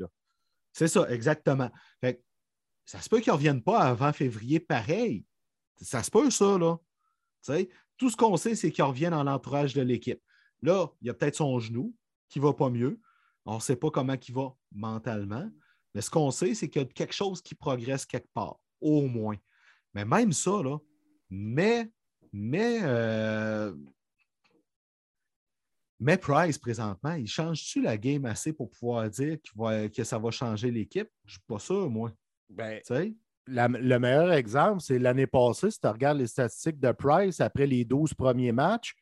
[0.72, 1.72] C'est ça, exactement.
[2.00, 2.24] Fait
[2.86, 5.26] ça se peut qu'ils ne reviennent pas avant février pareil.
[5.82, 6.78] Ça se peut, ça, là.
[7.98, 10.22] tout ce qu'on sait, c'est qu'ils reviennent dans l'entourage de l'équipe.
[10.62, 11.96] Là, il y a peut-être son genou
[12.30, 13.00] qui ne va pas mieux.
[13.46, 15.50] On ne sait pas comment il va mentalement.
[15.96, 19.08] Mais ce qu'on sait, c'est qu'il y a quelque chose qui progresse quelque part, au
[19.08, 19.38] moins.
[19.96, 20.78] Mais même ça, là,
[21.30, 21.90] mais,
[22.32, 23.74] mais, euh,
[26.00, 29.38] mais Price, présentement, il change-tu la game assez pour pouvoir dire
[29.94, 31.10] que ça va changer l'équipe?
[31.26, 32.12] Je ne suis pas sûr, moi.
[32.50, 32.82] Ben,
[33.48, 37.86] le meilleur exemple, c'est l'année passée, si tu regardes les statistiques de Price après les
[37.86, 38.94] 12 premiers matchs,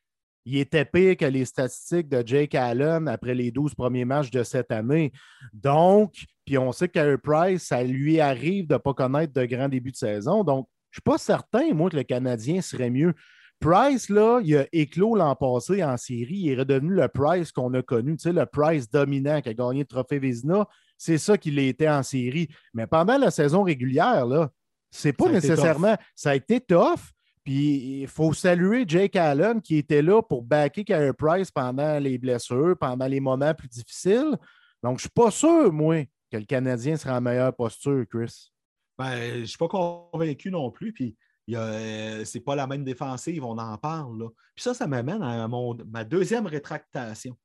[0.46, 4.44] il était pire que les statistiques de Jake Allen après les 12 premiers matchs de
[4.44, 5.12] cette année.
[5.52, 6.14] Donc,
[6.46, 9.92] puis on sait qu'à Price, ça lui arrive de ne pas connaître de grands débuts
[9.92, 10.44] de saison.
[10.44, 13.14] Donc, je ne suis pas certain, moi, que le Canadien serait mieux.
[13.60, 16.38] Price, là, il a éclos l'an passé en série.
[16.38, 19.54] Il est redevenu le Price qu'on a connu, tu sais, le Price dominant qui a
[19.54, 20.66] gagné le trophée Vézina.
[20.98, 22.48] C'est ça qu'il été en série.
[22.74, 24.50] Mais pendant la saison régulière, là,
[24.90, 25.98] c'est pas nécessairement.
[26.16, 27.12] Ça a été tough.
[27.44, 32.18] Puis il faut saluer Jake Allen qui était là pour backer Carey Price pendant les
[32.18, 34.38] blessures, pendant les moments plus difficiles.
[34.82, 38.54] Donc, je ne suis pas sûr, moi, que le Canadien sera en meilleure posture, Chris.
[38.98, 40.94] Ben, je ne suis pas convaincu non plus.
[40.94, 41.16] Puis
[41.54, 44.30] euh, c'est pas la même défensive, on en parle.
[44.56, 47.38] Puis ça, ça m'amène à ma deuxième rétractation.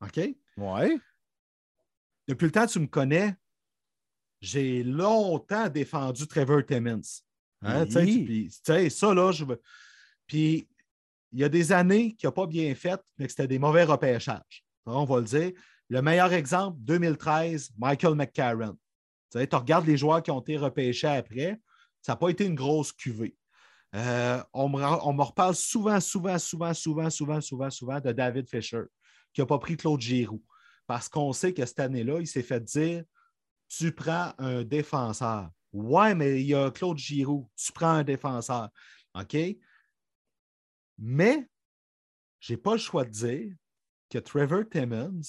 [0.00, 0.20] OK?
[0.56, 1.00] Oui.
[2.28, 3.34] Depuis le temps que tu me connais,
[4.40, 7.00] j'ai longtemps défendu Trevor Timmins.
[7.62, 9.60] Hein, ça, là, je veux.
[10.26, 10.68] Puis,
[11.32, 13.84] il y a des années qu'il n'a pas bien fait, mais que c'était des mauvais
[13.84, 14.64] repêchages.
[14.86, 15.52] On va le dire.
[15.90, 18.76] Le meilleur exemple, 2013, Michael McCarron.
[19.30, 21.60] Tu regardes les joueurs qui ont été repêchés après,
[22.00, 23.36] ça n'a pas été une grosse cuvée.
[23.94, 28.48] Euh, on, me, on, me, reparle souvent, souvent, souvent, souvent, souvent, souvent, souvent de David
[28.48, 28.82] Fisher,
[29.32, 30.42] qui n'a pas pris Claude Giroux
[30.86, 33.04] parce qu'on sait que cette année-là, il s'est fait dire
[33.68, 35.50] tu prends un défenseur.
[35.72, 38.70] Ouais, mais il y a Claude Giroux, tu prends un défenseur.
[39.14, 39.36] OK?
[40.96, 41.48] Mais
[42.40, 43.54] je n'ai pas le choix de dire
[44.08, 45.20] que Trevor Timmons,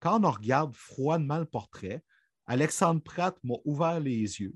[0.00, 2.02] quand on regarde froidement le portrait,
[2.46, 4.54] Alexandre Pratt m'a ouvert les yeux.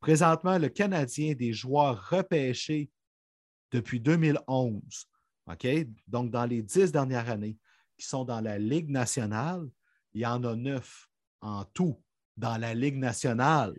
[0.00, 2.90] Présentement, le Canadien des joueurs repêchés
[3.72, 4.82] depuis 2011,
[5.46, 5.66] OK?
[6.06, 7.56] Donc, dans les dix dernières années,
[7.96, 9.66] qui sont dans la Ligue nationale,
[10.12, 11.08] il y en a neuf
[11.40, 12.00] en tout
[12.36, 13.74] dans la Ligue nationale.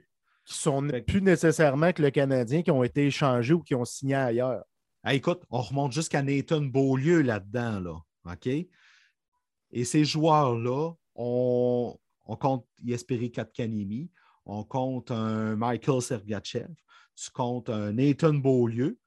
[0.46, 4.16] Qui sont plus nécessairement que le Canadien, qui ont été échangés ou qui ont signé
[4.16, 4.64] ailleurs.
[5.08, 7.98] écoute, on remonte jusqu'à Nathan Beaulieu là-dedans, là.
[8.32, 8.48] OK?
[8.48, 14.12] Et ces joueurs-là, on, on compte Yesperi Katkanimi,
[14.46, 16.74] on compte un Michael Sergachev,
[17.16, 19.00] tu comptes un Nathan Beaulieu.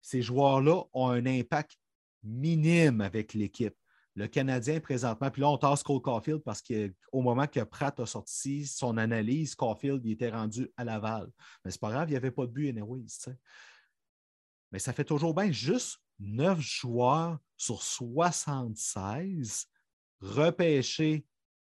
[0.00, 1.78] Ces joueurs-là ont un impact
[2.22, 3.74] minime avec l'équipe
[4.16, 8.06] le Canadien présentement, puis là, on tasse Cole Caulfield parce qu'au moment que Pratt a
[8.06, 11.30] sorti son analyse, Caulfield était rendu à Laval.
[11.64, 13.06] Mais c'est pas grave, il n'y avait pas de but anyways.
[14.72, 19.66] mais ça fait toujours bien juste 9 joueurs sur 76
[20.20, 21.24] repêchés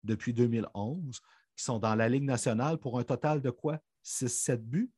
[0.04, 1.20] depuis 2011
[1.56, 3.80] qui sont dans la Ligue nationale pour un total de quoi?
[4.04, 4.92] 6-7 buts?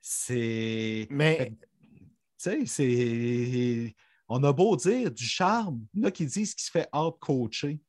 [0.00, 1.06] C'est.
[1.10, 1.56] Mais.
[2.38, 3.94] Tu sais, c'est.
[4.28, 5.86] On a beau dire du charme.
[5.92, 7.80] Il y en a qui disent qu'il se fait out-coacher.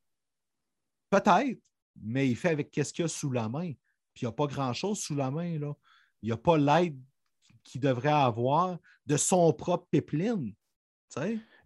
[1.09, 1.61] Peut-être,
[2.01, 3.73] mais il fait avec qu'est-ce qu'il y a sous la main.
[4.13, 5.59] Puis il n'y a pas grand-chose sous la main.
[5.59, 5.73] Là.
[6.21, 6.99] Il n'y a pas l'aide
[7.63, 10.53] qu'il devrait avoir de son propre pipeline.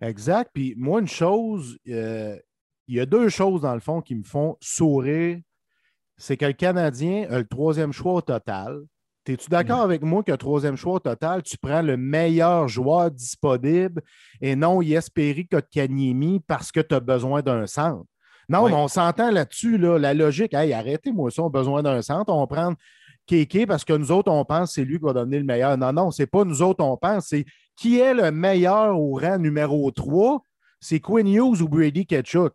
[0.01, 0.49] Exact.
[0.53, 2.37] Puis moi, une chose, euh,
[2.87, 5.39] il y a deux choses dans le fond qui me font sourire.
[6.17, 8.79] C'est que le Canadien a le troisième choix au total.
[9.25, 13.09] Es-tu d'accord avec moi que le troisième choix au total, tu prends le meilleur joueur
[13.09, 14.01] disponible
[14.41, 18.05] et non Yesperi Kotkaniemi parce que tu as besoin d'un centre?
[18.49, 20.53] Non, mais on s'entend là-dessus, là, la logique.
[20.53, 22.33] Hey, arrêtez-moi ça, on a besoin d'un centre.
[22.33, 22.77] On va prendre
[23.25, 25.77] Kéké parce que nous autres, on pense que c'est lui qui va donner le meilleur.
[25.77, 27.27] Non, non, c'est pas nous autres, on pense.
[27.27, 27.45] C'est
[27.77, 30.43] qui est le meilleur au rang numéro 3?
[30.83, 32.53] C'est Quinn Hughes ou Brady Ketchuk.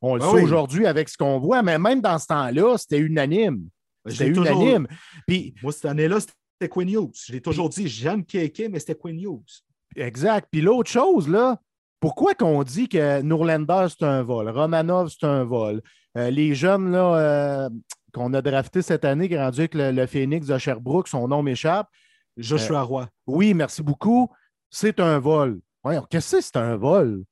[0.00, 2.98] On le ben sait aujourd'hui avec ce qu'on voit, mais même dans ce temps-là, c'était
[2.98, 3.68] unanime.
[4.04, 4.86] Ben, c'était unanime.
[5.26, 7.24] Puis, Moi, cette année-là, c'était Quinn Hughes.
[7.26, 9.64] Je l'ai toujours dit, j'aime Kéké, mais c'était Quinn Hughes.
[9.96, 10.46] Exact.
[10.52, 11.58] Puis l'autre chose, là,
[11.98, 15.82] pourquoi qu'on dit que Nourlander, c'est un vol, Romanov, c'est un vol?
[16.16, 17.70] Euh, les jeunes là, euh,
[18.12, 21.88] qu'on a draftés cette année, qui rendu avec le, Phoenix de Sherbrooke, son nom m'échappe.
[22.36, 23.08] Joshua euh, Roy.
[23.26, 24.30] Oui, merci beaucoup.
[24.70, 25.60] C'est un vol.
[26.08, 27.24] qu'est-ce que c'est un vol?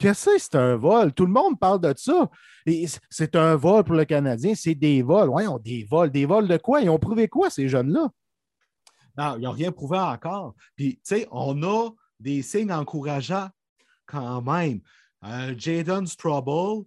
[0.00, 0.54] Qu'est-ce que c'est?
[0.54, 1.12] Un vol?
[1.12, 2.30] Tout le monde parle de ça.
[3.10, 5.28] c'est un vol pour le Canadien, c'est des vols.
[5.28, 6.10] Oui, des vols.
[6.10, 6.80] Des vols de quoi?
[6.80, 8.08] Ils ont prouvé quoi, ces jeunes-là?
[9.18, 10.54] Non, ils n'ont rien prouvé encore.
[10.74, 13.50] Puis, tu sais, on a des signes encourageants
[14.06, 14.80] quand même.
[15.22, 16.86] Euh, Jaden Strobel,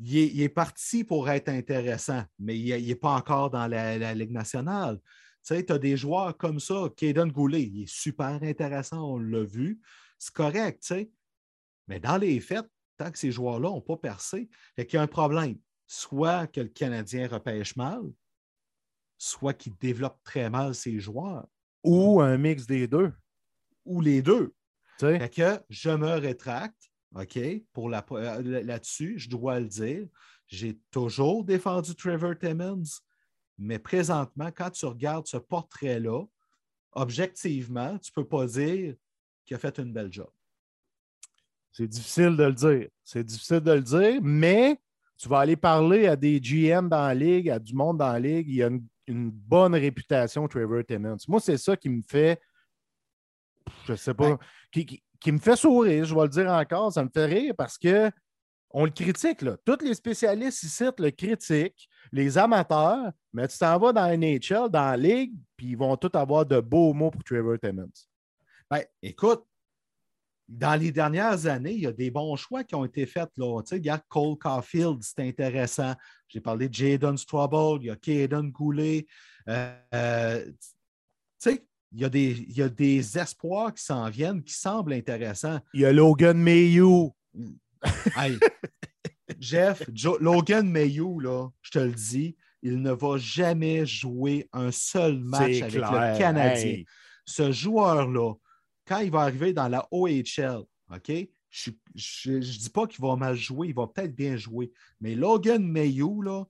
[0.00, 5.00] il est, parti pour être intéressant, mais il n'est pas encore dans la, Ligue nationale.
[5.44, 9.18] Tu sais, tu as des joueurs comme ça, Kaden Goulet, il est super intéressant, on
[9.18, 9.80] l'a vu.
[10.16, 11.10] C'est correct, tu sais.
[11.88, 15.06] Mais dans les faits, tant que ces joueurs-là n'ont pas percé, il y a un
[15.06, 15.58] problème.
[15.86, 18.02] Soit que le Canadien repêche mal,
[19.16, 21.46] soit qu'il développe très mal ses joueurs.
[21.82, 23.12] Ou un mix des deux.
[23.84, 24.54] Ou les deux.
[24.98, 27.38] Fait que je me rétracte, OK,
[27.72, 30.06] pour la, euh, là-dessus, je dois le dire.
[30.48, 33.00] J'ai toujours défendu Trevor Timmons,
[33.58, 36.24] mais présentement, quand tu regardes ce portrait-là,
[36.92, 38.94] objectivement, tu ne peux pas dire
[39.44, 40.30] qu'il a fait une belle job.
[41.72, 42.88] C'est difficile de le dire.
[43.04, 44.80] C'est difficile de le dire, mais
[45.16, 48.20] tu vas aller parler à des GM dans la ligue, à du monde dans la
[48.20, 48.48] ligue.
[48.48, 48.68] Il y a
[49.06, 51.16] une, bonne réputation, Trevor Timmons.
[51.28, 52.38] Moi, c'est ça qui me fait
[53.86, 54.38] je sais pas,
[54.70, 58.10] qui, me fait sourire, je vais le dire encore, ça me fait rire parce que
[58.70, 59.56] on le critique, là.
[59.64, 64.68] Tous les spécialistes ici le critiquent, les amateurs, mais tu t'en vas dans la NHL,
[64.68, 67.88] dans la Ligue, puis ils vont tous avoir de beaux mots pour Trevor Timmons.
[68.70, 69.44] Ben, écoute,
[70.48, 73.28] dans les dernières années, il y a des bons choix qui ont été faits.
[73.36, 73.60] Là.
[73.62, 75.94] Tu sais, il y a Cole Caulfield, c'est intéressant.
[76.26, 79.06] J'ai parlé de Jaden Strobel, il y a Kaden Goulet.
[79.48, 80.52] Euh, euh, tu
[81.38, 84.92] sais, il y, a des, il y a des espoirs qui s'en viennent qui semblent
[84.92, 85.60] intéressants.
[85.74, 87.14] Il y a Logan Mayhew.
[89.38, 89.82] Jeff,
[90.20, 95.62] Logan Mayhew, là, je te le dis, il ne va jamais jouer un seul match
[95.62, 96.82] avec le Canadien.
[97.24, 98.34] Ce joueur-là,
[98.88, 101.12] quand il va arriver dans la OHL, OK?
[101.50, 101.70] Je
[102.30, 104.72] ne dis pas qu'il va mal jouer, il va peut-être bien jouer.
[105.00, 106.44] Mais Logan Mayhew, là,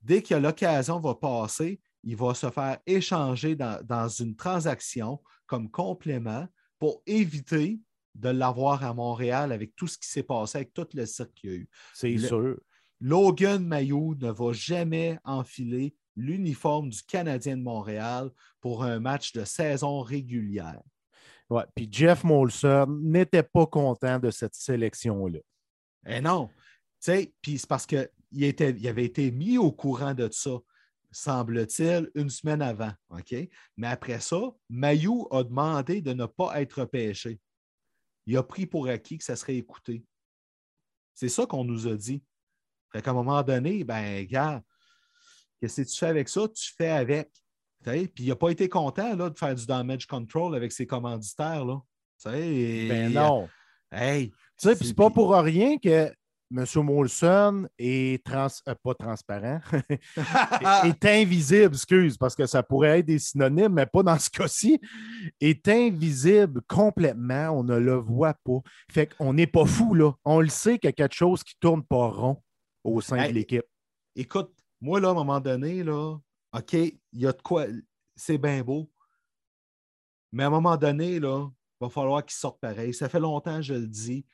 [0.00, 6.48] dès que l'occasion va passer, il va se faire échanger dans, une transaction comme complément
[6.78, 7.80] pour éviter
[8.14, 11.50] de l'avoir à Montréal avec tout ce qui s'est passé, avec tout le cirque qu'il
[11.50, 11.68] y a eu.
[11.94, 12.56] C'est sûr.
[13.00, 19.44] Logan Mayou ne va jamais enfiler l'uniforme du Canadien de Montréal pour un match de
[19.44, 20.82] saison régulière.
[21.74, 25.38] Puis Jeff Molson n'était pas content de cette sélection-là.
[26.06, 26.50] Eh non.
[27.04, 30.58] Puis c'est parce qu'il il avait été mis au courant de ça
[31.12, 32.92] semble-t-il, une semaine avant.
[33.10, 33.34] OK?
[33.76, 37.38] Mais après ça, Mayou a demandé de ne pas être pêché.
[38.26, 40.04] Il a pris pour acquis que ça serait écouté.
[41.14, 42.24] C'est ça qu'on nous a dit.
[42.92, 44.62] Fait qu'à un moment donné, ben, gars,
[45.60, 46.48] qu'est-ce que tu fais avec ça?
[46.48, 47.30] Tu fais avec.
[47.84, 51.64] Puis il n'a pas été content là, de faire du damage control avec ses commanditaires.
[51.64, 51.80] Là.
[52.88, 53.48] ben non.
[53.90, 56.10] Hey, tu sais, c'est pas pour rien que
[56.54, 56.64] M.
[56.76, 59.60] Molson est trans, euh, pas transparent,
[60.84, 64.78] est invisible, excuse, parce que ça pourrait être des synonymes, mais pas dans ce cas-ci,
[65.40, 68.60] est invisible complètement, on ne le voit pas.
[68.90, 70.12] Fait qu'on n'est pas fou, là.
[70.24, 72.42] On le sait qu'il y a quelque chose qui ne tourne pas rond
[72.84, 73.64] au sein de l'équipe.
[74.14, 76.16] Écoute, moi, là, à un moment donné, là,
[76.52, 77.66] OK, il y a de quoi,
[78.14, 78.90] c'est bien beau,
[80.32, 82.92] Mais à un moment donné, il va falloir qu'il sorte pareil.
[82.92, 84.26] Ça fait longtemps, je le dis.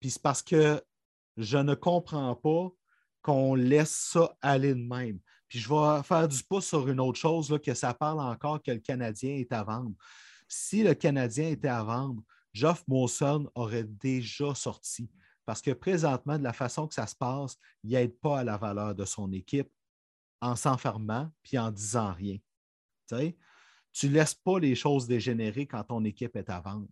[0.00, 0.82] Puis c'est parce que
[1.36, 2.70] je ne comprends pas
[3.22, 5.20] qu'on laisse ça aller de même.
[5.48, 8.62] Puis je vais faire du pouce sur une autre chose, là, que ça parle encore
[8.62, 9.94] que le Canadien est à vendre.
[10.46, 15.10] Si le Canadien était à vendre, Geoff Molson aurait déjà sorti.
[15.44, 18.56] Parce que présentement, de la façon que ça se passe, il n'aide pas à la
[18.56, 19.70] valeur de son équipe
[20.40, 22.38] en s'enfermant puis en disant rien.
[23.92, 26.88] Tu ne laisses pas les choses dégénérer quand ton équipe est à vendre.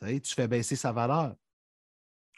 [0.00, 1.36] Tu fais baisser sa valeur.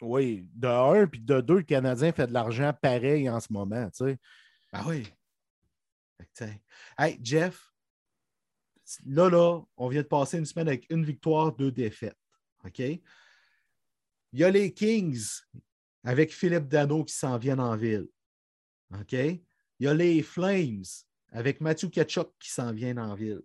[0.01, 3.89] Oui, de un, puis de deux, le Canadien fait de l'argent pareil en ce moment.
[3.91, 4.17] Tu
[4.71, 5.07] Ben oui.
[6.97, 7.71] Hey, Jeff,
[9.05, 12.17] là, là, on vient de passer une semaine avec une victoire, deux défaites.
[12.65, 12.79] OK?
[12.79, 13.01] Il
[14.33, 15.41] y a les Kings
[16.03, 18.07] avec Philippe Dano qui s'en viennent en ville.
[18.93, 19.15] OK?
[19.83, 20.85] Il y a les Flames
[21.33, 23.41] avec Matthew Ketchuk qui s'en viennent en ville.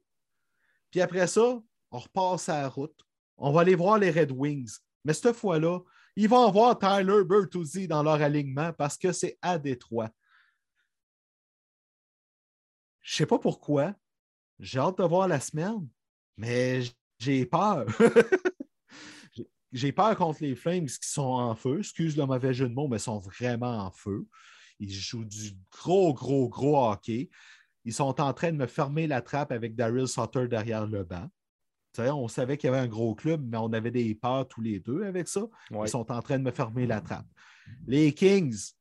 [0.88, 2.96] Puis après ça, on repasse à la route.
[3.38, 4.79] On va aller voir les Red Wings.
[5.05, 5.81] Mais cette fois-là,
[6.14, 10.11] ils vont avoir Tyler Bertuzzi dans leur alignement parce que c'est à Détroit.
[13.01, 13.96] Je ne sais pas pourquoi.
[14.61, 15.88] J'ai hâte de voir la semaine,
[16.37, 16.83] mais
[17.18, 17.85] j'ai peur.
[19.72, 21.81] j'ai peur contre les Flames qui sont en feu.
[21.81, 24.24] Excuse le mauvais jeu de mots, mais sont vraiment en feu.
[24.81, 27.31] Ils jouent du gros, gros, gros hockey.
[27.85, 31.29] Ils sont en train de me fermer la trappe avec Daryl Sutter derrière le banc.
[31.99, 34.79] on savait qu'il y avait un gros club, mais on avait des peurs tous les
[34.79, 35.43] deux avec ça.
[35.71, 37.27] Ils sont en train de me fermer la trappe.
[37.87, 38.73] Les Kings,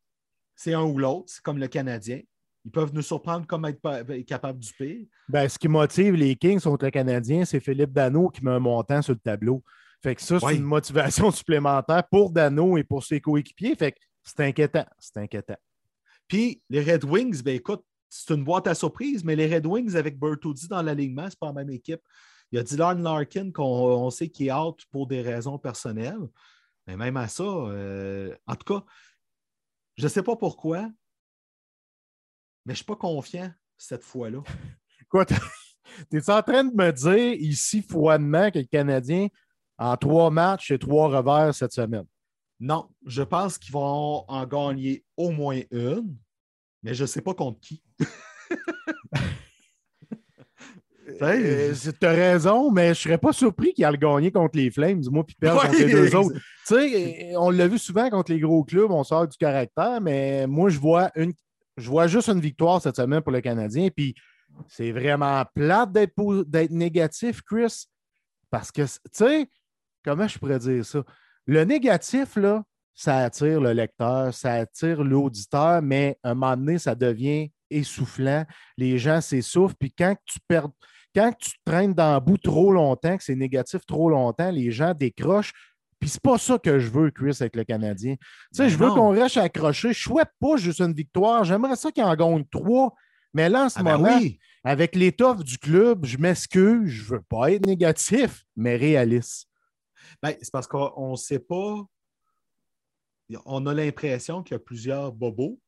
[0.56, 2.22] c'est un ou l'autre, c'est comme le Canadien.
[2.66, 5.06] Ils peuvent nous surprendre comme être, capable du pire.
[5.30, 8.60] Ben, ce qui motive les Kings contre le Canadien, c'est Philippe Dano qui met un
[8.60, 9.64] montant sur le tableau.
[10.04, 13.76] Fait que ça, c'est une motivation supplémentaire pour Dano et pour ses coéquipiers.
[13.76, 14.86] Fait que c'est inquiétant.
[15.00, 15.56] C'est inquiétant.
[16.28, 19.96] Puis les Red Wings, ben écoute, c'est une boîte à surprise, mais les Red Wings
[19.96, 22.02] avec Bertuzzi dans l'alignement, c'est pas la même équipe.
[22.52, 26.28] Il y a Dylan Larkin qu'on sait qui est out pour des raisons personnelles.
[26.86, 28.86] Mais même à ça, euh, en tout cas,
[29.96, 30.84] je ne sais pas pourquoi,
[32.66, 34.42] mais je ne suis pas confiant cette fois-là.
[35.10, 35.36] Quoi, tu
[36.14, 39.28] es en train de me dire ici froidement que le Canadien
[39.78, 42.06] en trois matchs et trois revers cette semaine.
[42.60, 46.16] Non, je pense qu'ils vont en gagner au moins une,
[46.84, 47.84] mais je ne sais pas contre qui.
[51.22, 54.70] Euh, tu as raison, mais je ne serais pas surpris qu'il aille gagner contre les
[54.70, 56.38] Flames, moi, puis perdre contre les deux autres.
[56.66, 60.70] Sais, on l'a vu souvent contre les gros clubs, on sort du caractère, mais moi,
[60.70, 61.34] je vois, une,
[61.78, 64.16] je vois juste une victoire cette semaine pour le Canadien, puis
[64.68, 67.86] c'est vraiment plate d'être négatif, Chris,
[68.50, 69.50] parce que, tu sais,
[70.04, 71.04] comment je pourrais dire ça?
[71.48, 76.78] Le négatif, là, ça attire le lecteur, ça attire l'auditeur, mais à un moment donné,
[76.78, 78.44] ça devient essoufflant.
[78.78, 79.76] Les gens s'essoufflent.
[79.80, 80.70] Puis quand tu perds,
[81.16, 84.94] quand tu traînes dans le bout trop longtemps, que c'est négatif trop longtemps, les gens
[84.94, 85.54] décrochent.
[86.00, 88.16] Puis c'est pas ça que je veux, Chris, avec le Canadien.
[88.16, 89.94] Tu sais, ben je veux qu'on reste accroché.
[89.94, 91.44] Je souhaite pas juste une victoire.
[91.44, 92.94] J'aimerais ça qu'il en gagne trois.
[93.34, 94.20] Mais là, en ce ah ben moment,
[94.64, 96.90] avec l'étoffe du club, je m'excuse.
[96.90, 99.48] Je veux pas être négatif, mais réaliste.
[100.22, 101.86] Ben, c'est parce qu'on ne sait pas.
[103.46, 105.60] On a l'impression qu'il y a plusieurs bobos.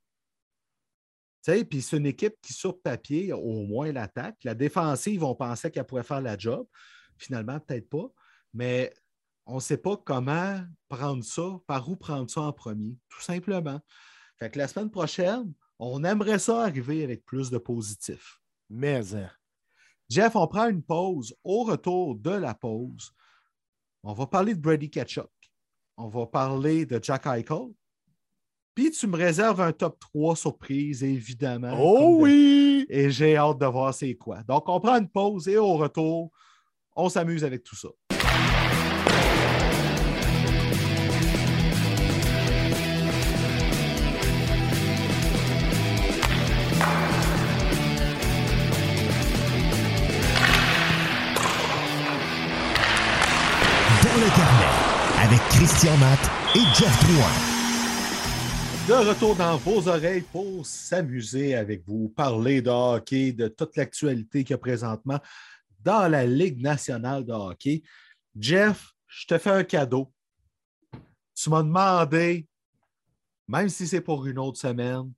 [1.44, 4.38] Puis c'est une équipe qui, sur papier, au moins l'attaque.
[4.44, 6.68] La défensive, on pensait qu'elle pourrait faire la job.
[7.18, 8.08] Finalement, peut-être pas.
[8.54, 8.94] Mais
[9.46, 13.80] on ne sait pas comment prendre ça, par où prendre ça en premier, tout simplement.
[14.38, 18.40] Fait que la semaine prochaine, on aimerait ça arriver avec plus de positifs.
[18.70, 19.32] Mais, hein.
[20.10, 21.36] Jeff, on prend une pause.
[21.44, 23.12] Au retour de la pause,
[24.04, 25.30] on va parler de Brady Ketchuk.
[25.98, 27.74] On va parler de Jack Eichel.
[28.74, 31.78] Puis tu me réserves un top 3 surprise, évidemment.
[31.78, 32.86] Oh oui!
[32.90, 34.42] Et j'ai hâte de voir c'est quoi.
[34.44, 36.32] Donc, on prend une pause et au retour,
[36.96, 37.90] on s'amuse avec tout ça.
[55.90, 56.20] Avec Christian Matt
[56.56, 57.34] et Jeff Drouin.
[58.88, 64.44] De retour dans vos oreilles pour s'amuser avec vous, parler de hockey, de toute l'actualité
[64.44, 65.20] qu'il y a présentement
[65.84, 67.84] dans la Ligue nationale de hockey.
[68.38, 70.12] Jeff, je te fais un cadeau.
[71.36, 72.48] Tu m'as demandé,
[73.48, 75.12] même si c'est pour une autre semaine,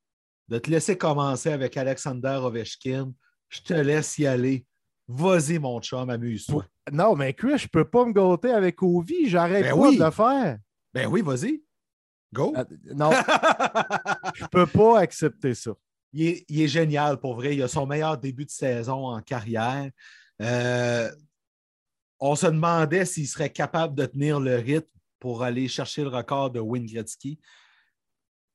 [0.48, 3.14] de te laisser commencer avec Alexander Ovechkin.
[3.50, 4.66] Je te laisse y aller.
[5.14, 6.66] Vas-y, mon chum, amuse-toi.
[6.92, 9.28] Non, mais Chris, je peux pas me gâter avec Ovi.
[9.28, 10.60] J'arrête ben pas de le faire.
[10.94, 11.64] Ben oui, vas-y.
[12.34, 12.54] Go.
[12.56, 12.64] Euh,
[12.96, 13.12] non.
[14.36, 15.72] je peux pas accepter ça.
[16.14, 17.56] Il est, génial pour vrai.
[17.56, 19.90] Il a son meilleur début de saison en carrière.
[20.42, 21.12] Euh,
[22.20, 24.88] on se demandait s'il serait capable de tenir le rythme
[25.20, 27.38] pour aller chercher le record de Wayne Gretzky.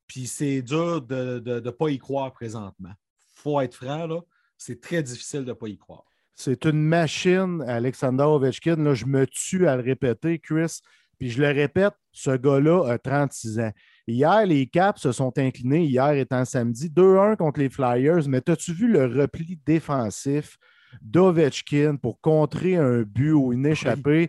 [0.06, 2.92] Puis c'est dur de ne pas y croire présentement.
[3.36, 4.20] Il faut être franc, là.
[4.56, 6.06] C'est très difficile de ne pas y croire.
[6.38, 8.76] C'est une machine, Alexander Ovechkin.
[8.76, 10.80] Là, je me tue à le répéter, Chris.
[11.18, 13.72] Puis je le répète, ce gars-là a 36 ans.
[14.06, 18.28] Hier, les Caps se sont inclinés, hier étant samedi, 2-1 contre les Flyers.
[18.28, 20.58] Mais as-tu vu le repli défensif
[21.00, 24.28] d'Ovechkin pour contrer un but ou une échappée?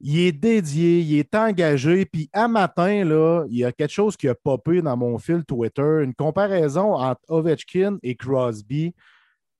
[0.00, 2.06] Il est dédié, il est engagé.
[2.06, 5.44] Puis à matin, là, il y a quelque chose qui a popé dans mon fil
[5.44, 8.94] Twitter, une comparaison entre Ovechkin et Crosby.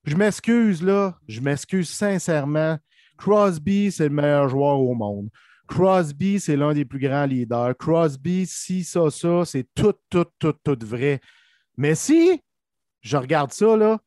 [0.05, 2.79] Je m'excuse, là, je m'excuse sincèrement.
[3.17, 5.29] Crosby, c'est le meilleur joueur au monde.
[5.67, 7.75] Crosby, c'est l'un des plus grands leaders.
[7.79, 11.21] Crosby, si, ça, ça, c'est tout, tout, tout, tout vrai.
[11.77, 12.41] Mais si
[13.01, 13.99] je regarde ça, là,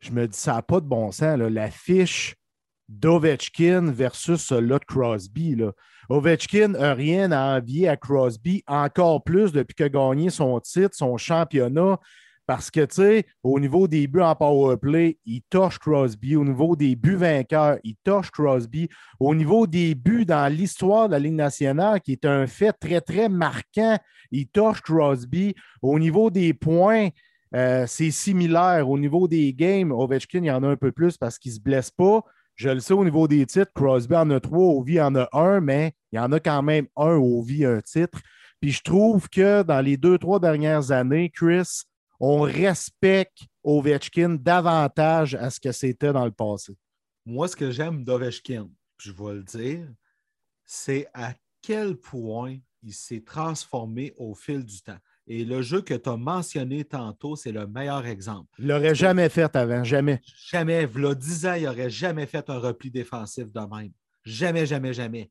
[0.00, 1.38] je me dis, ça n'a pas de bon sens.
[1.38, 1.48] Là.
[1.48, 2.36] La fiche
[2.88, 5.56] d'Ovechkin versus celle-là de Crosby.
[6.08, 11.16] Ovechkin n'a rien à envier à Crosby, encore plus depuis a gagné son titre, son
[11.16, 11.98] championnat.
[12.46, 16.36] Parce que, tu sais, au niveau des buts en power play, il torche Crosby.
[16.36, 18.88] Au niveau des buts vainqueurs, il torche Crosby.
[19.18, 23.00] Au niveau des buts dans l'histoire de la Ligue nationale, qui est un fait très,
[23.00, 23.98] très marquant,
[24.30, 25.54] il torche Crosby.
[25.82, 27.08] Au niveau des points,
[27.54, 28.88] euh, c'est similaire.
[28.88, 31.56] Au niveau des games, Ovechkin, il y en a un peu plus parce qu'il ne
[31.56, 32.22] se blesse pas.
[32.54, 35.60] Je le sais au niveau des titres, Crosby en a trois, Ovi en a un,
[35.60, 38.18] mais il y en a quand même un, Ovi, un titre.
[38.60, 41.82] Puis je trouve que dans les deux, trois dernières années, Chris,
[42.20, 46.76] on respecte Ovechkin davantage à ce que c'était dans le passé.
[47.24, 49.88] Moi, ce que j'aime d'Ovechkin, je vais le dire,
[50.64, 54.98] c'est à quel point il s'est transformé au fil du temps.
[55.26, 58.48] Et le jeu que tu as mentionné tantôt, c'est le meilleur exemple.
[58.58, 60.20] Il l'aurait jamais fait avant, jamais.
[60.48, 60.84] Jamais.
[60.84, 63.92] A 10 ans, il n'aurait jamais fait un repli défensif de même.
[64.24, 65.30] Jamais, jamais, jamais.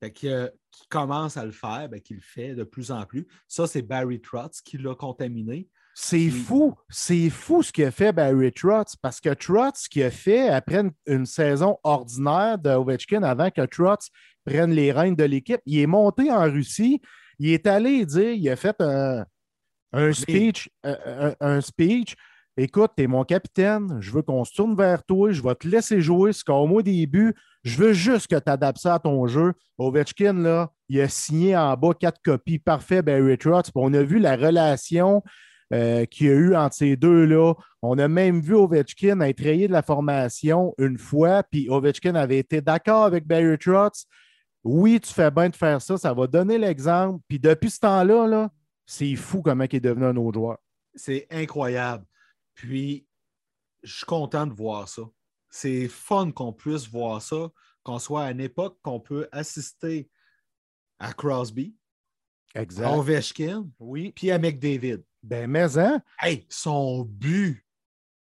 [0.00, 3.26] Fait que, qui commence à le faire, ben, qu'il le fait de plus en plus.
[3.46, 5.68] Ça, c'est Barry Trotz qui l'a contaminé.
[5.98, 10.10] C'est fou, c'est fou ce qu'a fait Barry Trotz, parce que Trotz, ce qu'il a
[10.10, 14.10] fait après une, saison ordinaire de Ovechkin, avant que Trotz
[14.44, 17.00] prenne les rênes de l'équipe, il est monté en Russie,
[17.38, 19.24] il est allé dire, il a fait un,
[20.12, 22.14] speech, un, speech.
[22.58, 25.66] Écoute, tu es mon capitaine, je veux qu'on se tourne vers toi, je vais te
[25.66, 27.34] laisser jouer, c'est comme au début,
[27.64, 29.54] je veux juste que tu adaptes ça à ton jeu.
[29.78, 32.58] Ovechkin, là, il a signé en bas quatre copies.
[32.58, 33.70] Parfait, Barry Trotz.
[33.74, 35.22] On a vu la relation
[35.72, 37.54] euh, qu'il y a eu entre ces deux-là.
[37.82, 42.38] On a même vu Ovechkin être rayé de la formation une fois, puis Ovechkin avait
[42.38, 44.06] été d'accord avec Barry Trotz.
[44.64, 47.20] Oui, tu fais bien de faire ça, ça va donner l'exemple.
[47.28, 48.48] Puis depuis ce temps-là, -là,
[48.86, 50.58] c'est fou comment il est devenu un autre joueur.
[50.94, 52.04] C'est incroyable.
[52.54, 53.06] Puis,
[53.82, 55.02] je suis content de voir ça.
[55.50, 57.50] C'est fun qu'on puisse voir ça,
[57.82, 60.08] qu'on soit à une époque qu'on peut assister
[60.98, 61.76] à Crosby,
[62.54, 62.86] exact.
[62.86, 64.12] à Ovechkin, oui.
[64.12, 65.02] puis à McDavid.
[65.26, 66.00] Ben, mais, hein?
[66.20, 67.60] Hey, son but!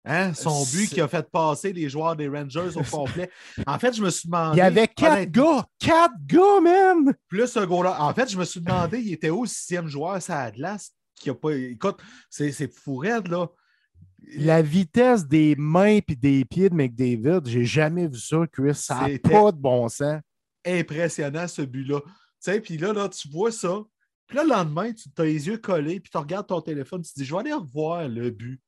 [0.06, 0.34] Hein?
[0.34, 3.30] Son but qui a fait passer les joueurs des Rangers au complet.
[3.68, 4.58] En fait, je me suis demandé.
[4.58, 5.66] Il y avait quatre gars!
[5.78, 7.14] Quatre gars, même!
[7.28, 8.02] Plus ce gars-là.
[8.02, 10.94] En fait, je me suis demandé, il était où le sixième joueur, ça a glace?
[11.14, 11.54] Qui a pas...
[11.54, 13.48] Écoute, c'est fou raide, là.
[14.36, 18.74] La vitesse des mains et des pieds de McDavid, j'ai jamais vu ça, Chris.
[18.74, 20.22] Ça n'a pas de bon sens.
[20.66, 22.02] Impressionnant, ce but-là.
[22.02, 23.80] Tu sais, puis là, là, tu vois ça.
[24.30, 27.12] Puis là, le lendemain, tu as les yeux collés, puis tu regardes ton téléphone, tu
[27.12, 28.62] te dis, je vais aller revoir le but.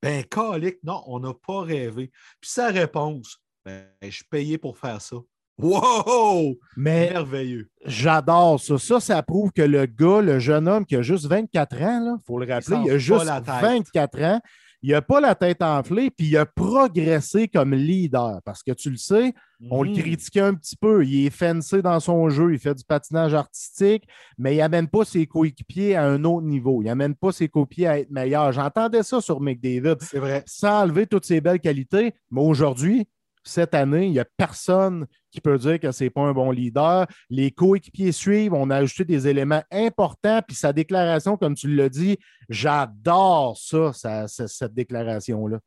[0.00, 2.12] Ben, calique, non, on n'a pas rêvé.
[2.40, 5.16] Puis sa réponse, ben, je suis payé pour faire ça.
[5.58, 6.56] Wow!
[6.76, 7.68] Mais Merveilleux.
[7.84, 8.78] J'adore ça.
[8.78, 12.24] Ça, ça prouve que le gars, le jeune homme qui a juste 24 ans, il
[12.24, 14.40] faut le rappeler, il, a juste 24 ans
[14.82, 18.40] il n'a pas la tête enflée, puis il a progressé comme leader.
[18.44, 19.32] Parce que tu le sais,
[19.70, 19.98] on le mm.
[19.98, 21.04] critiquait un petit peu.
[21.04, 24.06] Il est fancy dans son jeu, il fait du patinage artistique,
[24.38, 26.82] mais il n'amène pas ses coéquipiers à un autre niveau.
[26.82, 28.52] Il n'amène pas ses coéquipiers à être meilleurs.
[28.52, 29.96] J'entendais ça sur McDavid.
[30.00, 30.42] C'est vrai.
[30.46, 33.08] Sans enlever toutes ses belles qualités, mais aujourd'hui,
[33.48, 36.50] cette année, il n'y a personne qui peut dire que ce n'est pas un bon
[36.50, 37.06] leader.
[37.30, 38.54] Les coéquipiers suivent.
[38.54, 40.40] On a ajouté des éléments importants.
[40.46, 42.18] Puis sa déclaration, comme tu l'as dit,
[42.48, 45.60] j'adore ça, cette déclaration-là.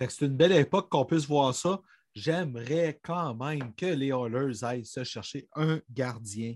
[0.00, 1.80] C'est une belle époque qu'on puisse voir ça.
[2.14, 6.54] J'aimerais quand même que les Oilers aillent se chercher un gardien.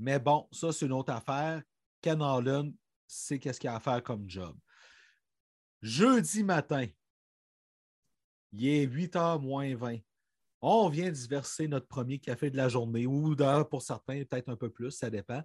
[0.00, 1.62] Mais bon, ça, c'est une autre affaire.
[2.00, 2.72] Ken Allen
[3.06, 4.56] sait qu'est-ce qu'il a à faire comme job.
[5.80, 6.86] Jeudi matin,
[8.52, 9.98] il est 8h moins 20
[10.60, 13.36] on vient verser notre premier café de la journée, ou
[13.70, 15.42] pour certains, peut-être un peu plus, ça dépend.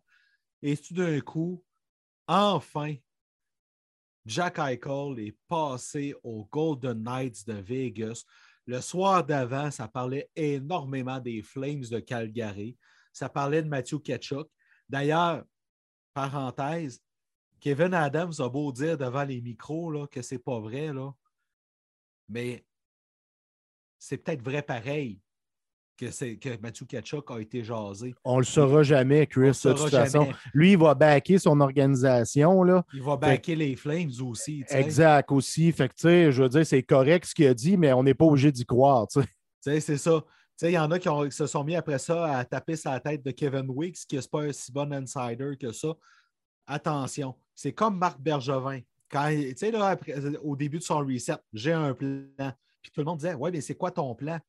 [0.61, 1.63] Et tout d'un coup,
[2.27, 2.95] enfin,
[4.25, 8.23] Jack Eichel est passé aux Golden Knights de Vegas.
[8.65, 12.77] Le soir d'avant, ça parlait énormément des Flames de Calgary.
[13.11, 14.47] Ça parlait de Matthew Ketchuk.
[14.87, 15.43] D'ailleurs,
[16.13, 17.01] parenthèse,
[17.59, 20.91] Kevin Adams a beau dire devant les micros là, que c'est pas vrai,
[22.29, 22.65] mais
[24.03, 25.21] c'est peut-être vrai pareil
[25.97, 28.13] que, que Matthew Ketchuk a été jasé.
[28.25, 30.27] On le saura jamais, Chris, de toute façon.
[30.53, 32.63] Lui, il va backer son organisation.
[32.63, 32.83] Là.
[32.93, 34.65] Il va backer les Flames aussi.
[34.67, 35.71] Exact, aussi.
[35.71, 38.03] Fait que, tu sais, je veux dire, c'est correct ce qu'il a dit, mais on
[38.03, 39.07] n'est pas obligé d'y croire.
[39.07, 39.21] Tu
[39.61, 40.21] sais, c'est ça.
[40.61, 43.31] Il y en a qui, se sont mis après ça à taper sa tête de
[43.31, 45.93] Kevin Weeks, qui n'est pas un si bon insider que ça.
[46.67, 48.81] Attention, c'est comme Marc Bergevin.
[49.09, 52.53] Quand, là, après, au début de son reset, j'ai un plan.
[52.83, 54.39] Puis tout le monde disait Ouais, mais c'est quoi ton plan?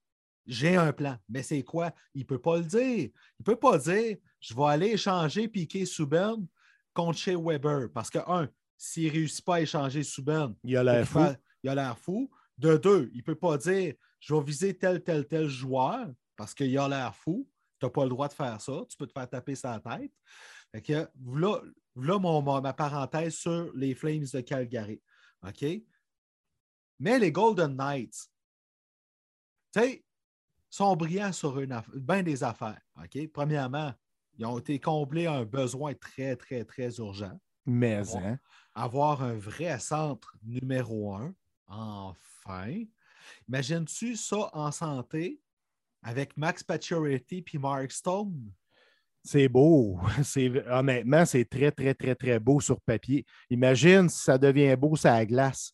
[0.47, 1.17] J'ai un plan.
[1.29, 1.93] Mais c'est quoi?
[2.13, 2.81] Il ne peut pas le dire.
[2.81, 6.47] Il ne peut pas dire je vais aller échanger Piqué Souben
[6.93, 7.89] contre chez Weber.
[7.95, 11.21] Parce que, un, s'il ne réussit pas à échanger Souben, il a l'air fou.
[11.63, 12.31] il a l'air fou.
[12.59, 16.07] De deux, il ne peut pas dire je vais viser tel, tel, tel joueur
[16.37, 17.49] parce qu'il a l'air fou.
[17.79, 18.73] Tu n'as pas le droit de faire ça.
[18.89, 20.13] Tu peux te faire taper sa tête.
[20.73, 21.63] Fait que, voilà,
[22.19, 25.01] mon, ma parenthèse sur les Flames de Calgary.
[25.47, 25.65] OK?
[26.99, 28.29] Mais les Golden Knights,
[29.73, 30.05] tu sais,
[30.71, 32.81] sont brillants sur une bien des affaires.
[32.97, 33.29] OK?
[33.33, 33.93] Premièrement,
[34.37, 37.39] ils ont été comblés un besoin très, très, très urgent.
[37.67, 38.39] Mais, hein?
[38.75, 41.35] Avoir un vrai centre numéro un,
[41.67, 42.83] enfin.
[43.49, 45.41] Imagines-tu ça en santé
[46.03, 48.53] avec Max Pacioretty puis Mark Stone?
[49.23, 49.99] C'est beau.
[50.71, 53.25] Honnêtement, c'est très, très, très, très beau sur papier.
[53.49, 55.73] Imagine si ça devient beau la glace.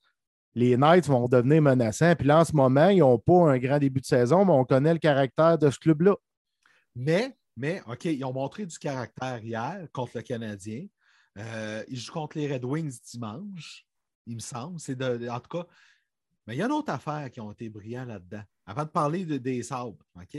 [0.61, 2.15] Les Knights vont devenir menaçants.
[2.15, 4.67] Puis là, en ce moment, ils n'ont pas un grand début de saison, mais on
[4.67, 6.17] connaît le caractère de ce club-là.
[6.95, 10.87] Mais, mais, OK, ils ont montré du caractère hier contre le Canadien.
[11.39, 13.87] Euh, ils jouent contre les Red Wings dimanche,
[14.27, 14.79] il me semble.
[14.79, 15.67] C'est de, en tout cas,
[16.47, 18.43] mais il y a une autre affaire qui ont été brillants là-dedans.
[18.67, 20.37] Avant de parler de, des sabres, OK?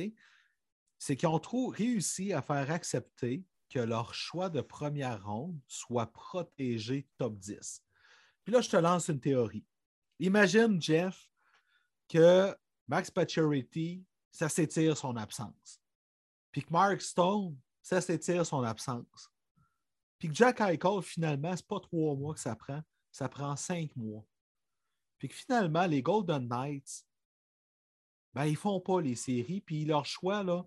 [0.99, 6.13] C'est qu'ils ont trop réussi à faire accepter que leur choix de première ronde soit
[6.13, 7.81] protégé top 10.
[8.43, 9.65] Puis là, je te lance une théorie.
[10.21, 11.27] Imagine, Jeff,
[12.07, 12.55] que
[12.87, 15.81] Max Pacioretty, ça s'étire son absence.
[16.51, 19.31] Puis que Mark Stone, ça s'étire son absence.
[20.19, 23.55] Puis que Jack Eichel, finalement, ce n'est pas trois mois que ça prend, ça prend
[23.55, 24.23] cinq mois.
[25.17, 27.03] Puis que finalement, les Golden Knights,
[28.35, 30.63] ben, ils font pas les séries, puis leur choix, là,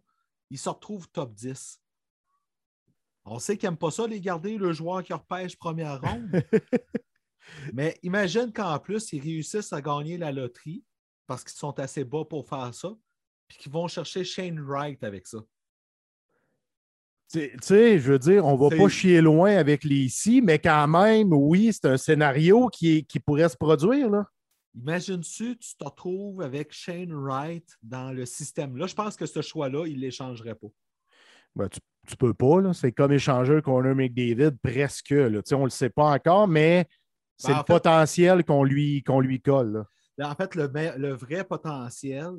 [0.50, 1.80] ils se retrouvent top 10.
[3.24, 6.44] On sait qu'ils n'aiment pas ça, les garder, le joueur qui repêche première ronde.
[7.72, 10.84] Mais imagine qu'en plus, ils réussissent à gagner la loterie
[11.26, 12.94] parce qu'ils sont assez bas pour faire ça,
[13.48, 15.38] puis qu'ils vont chercher Shane Wright avec ça.
[17.32, 20.86] Tu sais, je veux dire, on va pas chier loin avec les ici, mais quand
[20.86, 24.08] même, oui, c'est un scénario qui, qui pourrait se produire.
[24.08, 24.24] Là.
[24.76, 28.76] Imagine-tu, tu te retrouves avec Shane Wright dans le système.
[28.76, 30.68] Là, je pense que ce choix-là, il ne l'échangerait pas.
[31.54, 31.78] Ben, tu,
[32.10, 32.72] ne peux pas.
[32.72, 35.10] C'est comme échanger Connor McDavid, presque.
[35.10, 35.40] Là.
[35.52, 36.86] On ne le sait pas encore, mais
[37.36, 39.84] c'est ben, le potentiel qu'on lui, qu'on lui colle.
[40.16, 42.32] Ben, en fait, le, vrai potentiel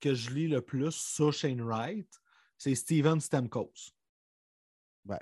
[0.00, 2.08] que je lis le plus sur Shane Wright,
[2.56, 3.92] c'est Steven Stamkos.
[5.04, 5.18] Ben,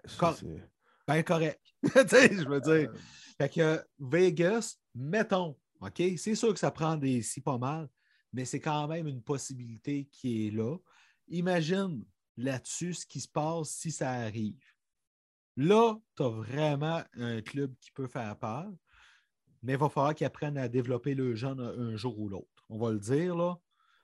[1.07, 1.61] ben correct.
[1.83, 2.91] je veux dire.
[2.91, 2.99] Euh.
[3.39, 7.89] Fait que Vegas, mettons, OK, c'est sûr que ça prend des si pas mal,
[8.33, 10.77] mais c'est quand même une possibilité qui est là.
[11.29, 12.05] Imagine
[12.37, 14.64] là-dessus ce qui se passe si ça arrive.
[15.57, 18.71] Là, tu as vraiment un club qui peut faire peur
[19.67, 22.64] mais il va falloir qu'ils apprennent à développer le jeune un jour ou l'autre.
[22.69, 23.59] On va le dire, là.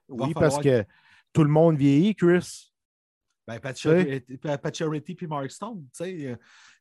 [0.08, 0.84] oui, parce que
[1.32, 2.72] tout le monde vieillit, Chris.
[3.46, 6.36] Ben, Pacioretty et Mark Stone, euh,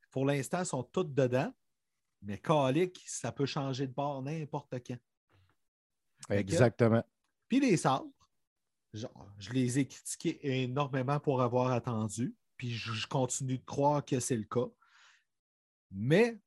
[0.10, 1.54] pour l'instant, ils sont tous dedans.
[2.24, 4.98] Mais Calic, ça peut changer de bord n'importe quand.
[6.30, 7.04] Exactement.
[7.48, 8.10] Puis les sabres,
[8.94, 9.08] je,
[9.54, 12.36] les ai critiqués énormément pour avoir attendu.
[12.58, 14.70] Puis je continue de croire que c'est le cas.
[15.92, 16.40] Mais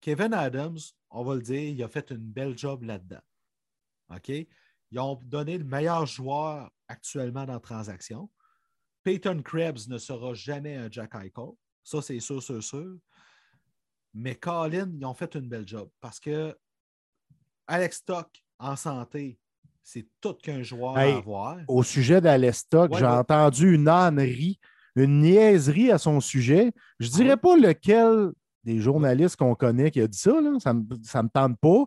[0.00, 0.78] Kevin Adams
[1.12, 3.20] on va le dire, il a fait une belle job là-dedans.
[4.10, 4.28] OK?
[4.28, 8.30] Ils ont donné le meilleur joueur actuellement dans la transaction.
[9.02, 11.50] Peyton Krebs ne sera jamais un Jack Eichel.
[11.82, 12.96] Ça, c'est sûr, sûr, sûr.
[14.14, 16.56] Mais Colin, ils ont fait une belle job parce que
[17.66, 19.38] Alex Stock en santé,
[19.82, 21.58] c'est tout qu'un joueur à avoir.
[21.66, 24.60] Au sujet d'Alex Stock, j'ai entendu une ânerie,
[24.94, 26.72] une niaiserie à son sujet.
[27.00, 28.32] Je ne dirais pas lequel
[28.64, 31.84] des journalistes qu'on connaît qui a dit ça, ça ne me, tente pas.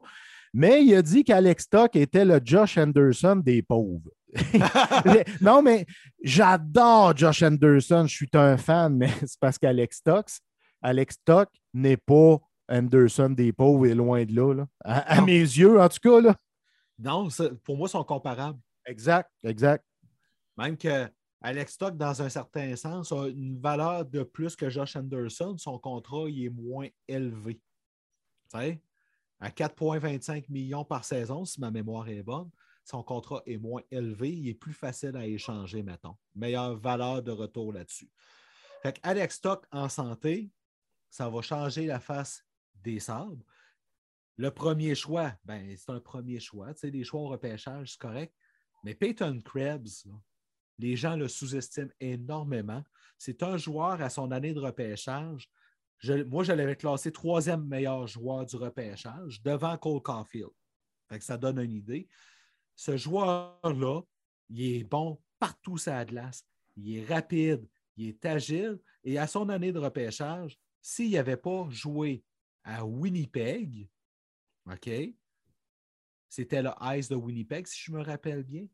[0.53, 4.09] Mais il a dit qu'Alex Stock était le Josh Anderson des pauvres.
[5.41, 5.85] non, mais
[6.23, 10.27] j'adore Josh Anderson, je suis un fan, mais c'est parce qu'Alex Stock,
[10.81, 12.37] Alex Stock n'est pas
[12.69, 14.65] Anderson des pauvres et loin de là.
[14.83, 16.21] À, mes yeux, en tout cas.
[16.21, 16.35] Là.
[16.99, 17.27] Non,
[17.63, 18.59] pour moi, ils sont comparables.
[18.85, 19.83] Exact, exact.
[20.57, 21.09] Même que
[21.45, 25.55] Alex Stock, dans un certain sens, a une valeur de plus que Josh Anderson.
[25.59, 27.61] Son contrat il est moins élevé.
[28.51, 32.49] À 4,25 millions par saison, si ma mémoire est bonne,
[32.83, 34.31] son contrat est moins élevé.
[34.31, 36.15] Il est plus facile à échanger, mettons.
[36.33, 38.09] Meilleure valeur de retour là-dessus.
[38.81, 40.49] Fait Alex Stock en santé,
[41.11, 42.43] ça va changer la face
[42.83, 43.45] des sabres.
[44.37, 46.73] Le premier choix, ben, c'est un premier choix.
[46.73, 48.33] Tu sais, des choix au repêchage, c'est correct.
[48.83, 50.07] Mais Peyton Krebs,
[50.77, 52.83] les gens le sous-estiment énormément.
[53.17, 55.49] C'est un joueur à son année de repêchage.
[56.27, 60.51] moi, je l'avais classé troisième meilleur joueur du repêchage devant Cole Caulfield.
[61.19, 62.07] ça donne une idée.
[62.75, 64.01] Ce joueur-là,
[64.49, 66.45] il est bon partout sur la glace.
[66.75, 68.79] Il est rapide, il est agile.
[69.03, 72.23] Et à son année de repêchage, s'il n'avait pas joué
[72.63, 73.89] à Winnipeg,
[74.69, 74.89] OK,
[76.27, 78.67] c'était le Ice de Winnipeg, si je me rappelle bien.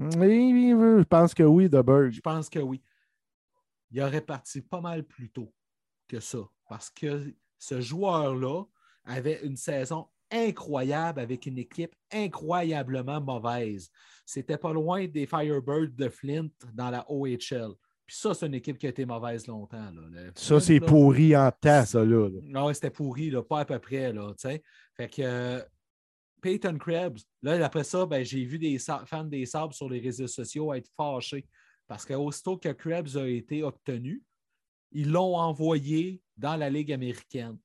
[0.00, 2.10] Oui, je pense que oui, Berg.
[2.10, 2.82] Je pense que oui.
[3.90, 5.52] Il aurait parti pas mal plus tôt
[6.08, 6.38] que ça
[6.68, 8.64] parce que ce joueur-là
[9.04, 13.90] avait une saison incroyable avec une équipe incroyablement mauvaise.
[14.24, 17.74] C'était pas loin des Firebirds de Flint dans la OHL.
[18.06, 19.90] Puis ça, c'est une équipe qui a été mauvaise longtemps.
[20.34, 22.04] ça, c'est pourri en tas, ça.
[22.04, 24.12] Là, Non, c'était pourri, pas à peu près.
[24.12, 24.32] Là,
[24.94, 25.62] fait que
[26.40, 30.26] Peyton Krebs, là, après ça, ben, j'ai vu des fans des Sabres sur les réseaux
[30.26, 31.46] sociaux être fâchés
[31.86, 34.22] parce qu'aussitôt que Krebs a été obtenu,
[34.92, 37.58] ils l'ont envoyé dans la Ligue américaine.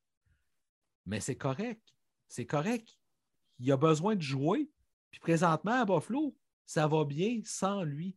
[1.06, 1.82] Mais c'est correct.
[2.28, 2.98] C'est correct.
[3.60, 4.70] Il a besoin de jouer.
[5.12, 8.16] Puis présentement, à Buffalo, ça va bien sans lui.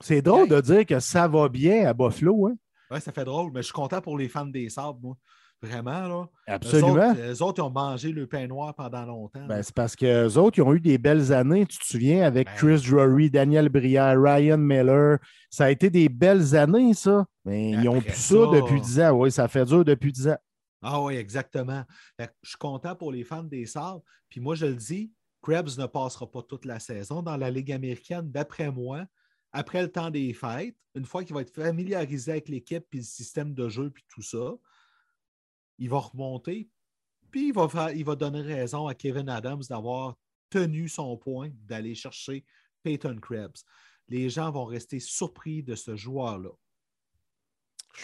[0.00, 2.48] c'est drôle de dire que ça va bien à Buffalo.
[2.48, 2.56] Hein?
[2.90, 5.16] Oui, ça fait drôle, mais je suis content pour les fans des Sabres, moi.
[5.62, 6.28] Vraiment, là.
[6.46, 7.12] Absolument.
[7.12, 9.46] Les autres, ils ont mangé le pain noir pendant longtemps.
[9.46, 11.66] Ben, c'est parce que les autres, ils ont eu des belles années.
[11.66, 15.18] Tu te souviens, avec ben Chris Drury, Daniel Brière, Ryan Miller?
[15.50, 17.26] Ça a été des belles années, ça.
[17.44, 19.10] Mais ils ont plus ça, depuis 10 ans.
[19.10, 20.38] Oui, ça fait dur depuis 10 ans.
[20.82, 21.84] Ah oui, exactement.
[22.18, 24.02] je suis content pour les fans des Sabres.
[24.30, 27.72] Puis moi, je le dis, Krebs ne passera pas toute la saison dans la Ligue
[27.72, 29.04] américaine, d'après moi.
[29.52, 33.04] Après le temps des fêtes, une fois qu'il va être familiarisé avec l'équipe puis le
[33.04, 34.54] système de jeu puis tout ça,
[35.80, 36.68] il va remonter,
[37.30, 40.16] puis il va, il va donner raison à Kevin Adams d'avoir
[40.50, 42.44] tenu son point, d'aller chercher
[42.82, 43.64] Peyton Krebs.
[44.08, 46.50] Les gens vont rester surpris de ce joueur-là.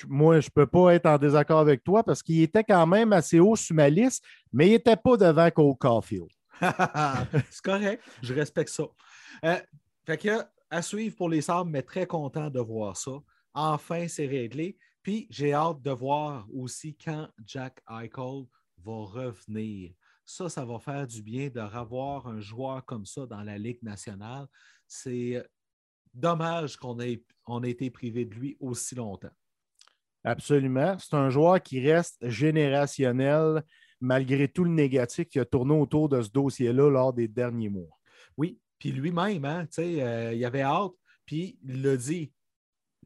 [0.09, 3.12] Moi, je ne peux pas être en désaccord avec toi parce qu'il était quand même
[3.12, 6.29] assez haut sur ma liste, mais il n'était pas devant Cole Caulfield.
[7.51, 8.85] C'est correct, je respecte ça.
[9.45, 9.61] Euh,
[10.05, 13.12] fait que, à suivre pour les Sabres, mais très content de voir ça.
[13.55, 14.77] Enfin, c'est réglé.
[15.07, 18.43] Puis j'ai hâte de voir aussi quand Jack Eichel
[18.79, 19.93] va revenir.
[20.25, 23.81] Ça, ça va faire du bien de revoir un joueur comme ça dans la Ligue
[23.85, 24.49] nationale.
[24.89, 25.49] C'est
[26.13, 29.31] dommage qu'on ait, on ait été privé de lui aussi longtemps.
[30.25, 30.99] Absolument.
[30.99, 33.63] C'est un joueur qui reste générationnel
[34.01, 37.97] malgré tout le négatif qui a tourné autour de ce dossier-là lors des derniers mois.
[38.37, 40.95] Oui, puis lui-même, hein, euh, il avait hâte,
[41.25, 42.33] puis il l'a dit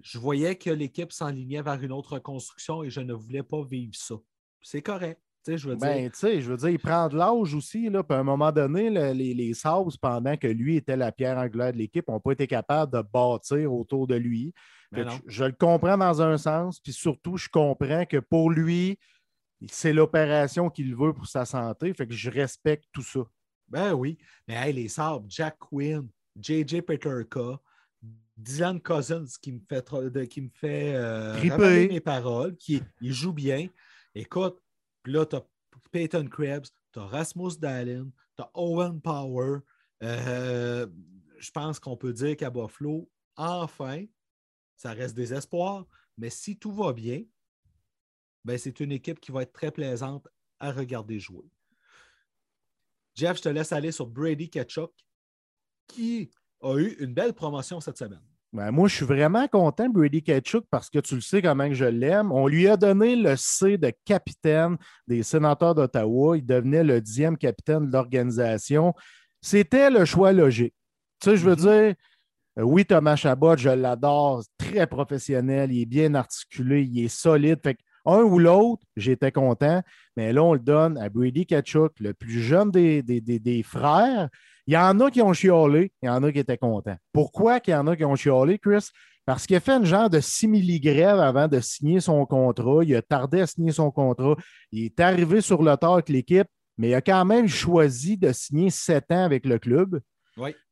[0.02, 3.94] je voyais que l'équipe s'enlignait vers une autre reconstruction et je ne voulais pas vivre
[3.94, 4.16] ça.
[4.62, 5.20] C'est correct.
[5.46, 6.40] Je veux ben, dire.
[6.40, 7.88] je veux dire, il prend de l'âge aussi.
[7.88, 9.52] Là, puis à un moment donné, les, les
[10.00, 13.72] pendant que lui était la pierre angulaire de l'équipe, n'ont pas été capables de bâtir
[13.72, 14.52] autour de lui.
[14.92, 18.98] Ben je, le comprends dans un sens, puis surtout, je comprends que pour lui,
[19.68, 21.94] c'est l'opération qu'il veut pour sa santé.
[21.94, 23.20] Fait que je respecte tout ça.
[23.68, 24.18] Ben oui.
[24.48, 27.60] Mais les sabres, Jack Quinn, JJ Peterka,
[28.40, 33.68] Dylan Cousins qui me fait, qui me fait euh, mes paroles, qui il joue bien.
[34.14, 34.60] Écoute,
[35.04, 35.46] là, tu as
[35.90, 39.58] Peyton Krebs, tu as Rasmus Dallin, tu as Owen Power.
[40.02, 40.86] Euh,
[41.38, 44.04] je pense qu'on peut dire qu'à Buffalo, enfin,
[44.76, 45.86] ça reste des espoirs,
[46.16, 47.22] mais si tout va bien,
[48.44, 50.26] ben, c'est une équipe qui va être très plaisante
[50.58, 51.50] à regarder jouer.
[53.14, 54.92] Jeff, je te laisse aller sur Brady Ketchuk,
[55.86, 56.30] qui
[56.62, 58.29] a eu une belle promotion cette semaine.
[58.52, 61.84] Ben, moi, je suis vraiment content, Brady Ketchuk, parce que tu le sais comment je
[61.84, 62.32] l'aime.
[62.32, 64.76] On lui a donné le C de capitaine
[65.06, 66.36] des sénateurs d'Ottawa.
[66.36, 68.92] Il devenait le dixième capitaine de l'organisation.
[69.40, 70.74] C'était le choix logique.
[71.20, 71.86] Tu sais, je veux mm-hmm.
[71.86, 71.94] dire,
[72.58, 77.60] euh, oui, Thomas Chabot, je l'adore, très professionnel, il est bien articulé, il est solide.
[77.62, 79.82] Fait un ou l'autre, j'étais content,
[80.16, 84.28] mais là, on le donne à Brady Ketchuk, le plus jeune des, des, des frères,
[84.70, 86.94] il y en a qui ont chiolé, il y en a qui étaient contents.
[87.12, 88.90] Pourquoi qu'il y en a qui ont chiolé, Chris?
[89.26, 92.84] Parce qu'il a fait une genre de simili-grève avant de signer son contrat.
[92.84, 94.36] Il a tardé à signer son contrat.
[94.70, 96.46] Il est arrivé sur le tard avec l'équipe,
[96.78, 100.00] mais il a quand même choisi de signer sept ans avec le club.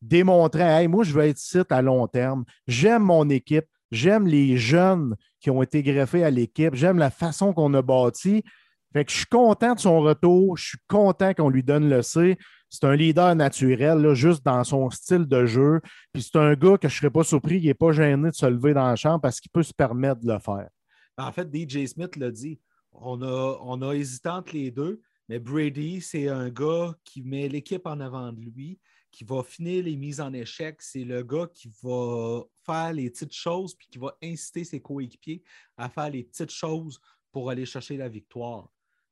[0.01, 2.45] démontrant Hey, moi, je veux être site à long terme.
[2.69, 3.67] J'aime mon équipe.
[3.91, 6.77] J'aime les jeunes qui ont été greffés à l'équipe.
[6.77, 8.45] J'aime la façon qu'on a bâti.
[8.93, 10.57] Fait que je suis content de son retour.
[10.57, 12.39] Je suis content qu'on lui donne le C.
[12.71, 15.81] C'est un leader naturel, juste dans son style de jeu.
[16.13, 18.35] Puis c'est un gars que je ne serais pas surpris, il n'est pas gêné de
[18.35, 20.69] se lever dans la chambre parce qu'il peut se permettre de le faire.
[21.17, 22.61] En fait, DJ Smith l'a dit.
[22.93, 27.49] On a, on a hésité entre les deux, mais Brady, c'est un gars qui met
[27.49, 28.79] l'équipe en avant de lui,
[29.11, 30.81] qui va finir les mises en échec.
[30.81, 35.43] C'est le gars qui va faire les petites choses puis qui va inciter ses coéquipiers
[35.77, 37.01] à faire les petites choses
[37.31, 38.69] pour aller chercher la victoire.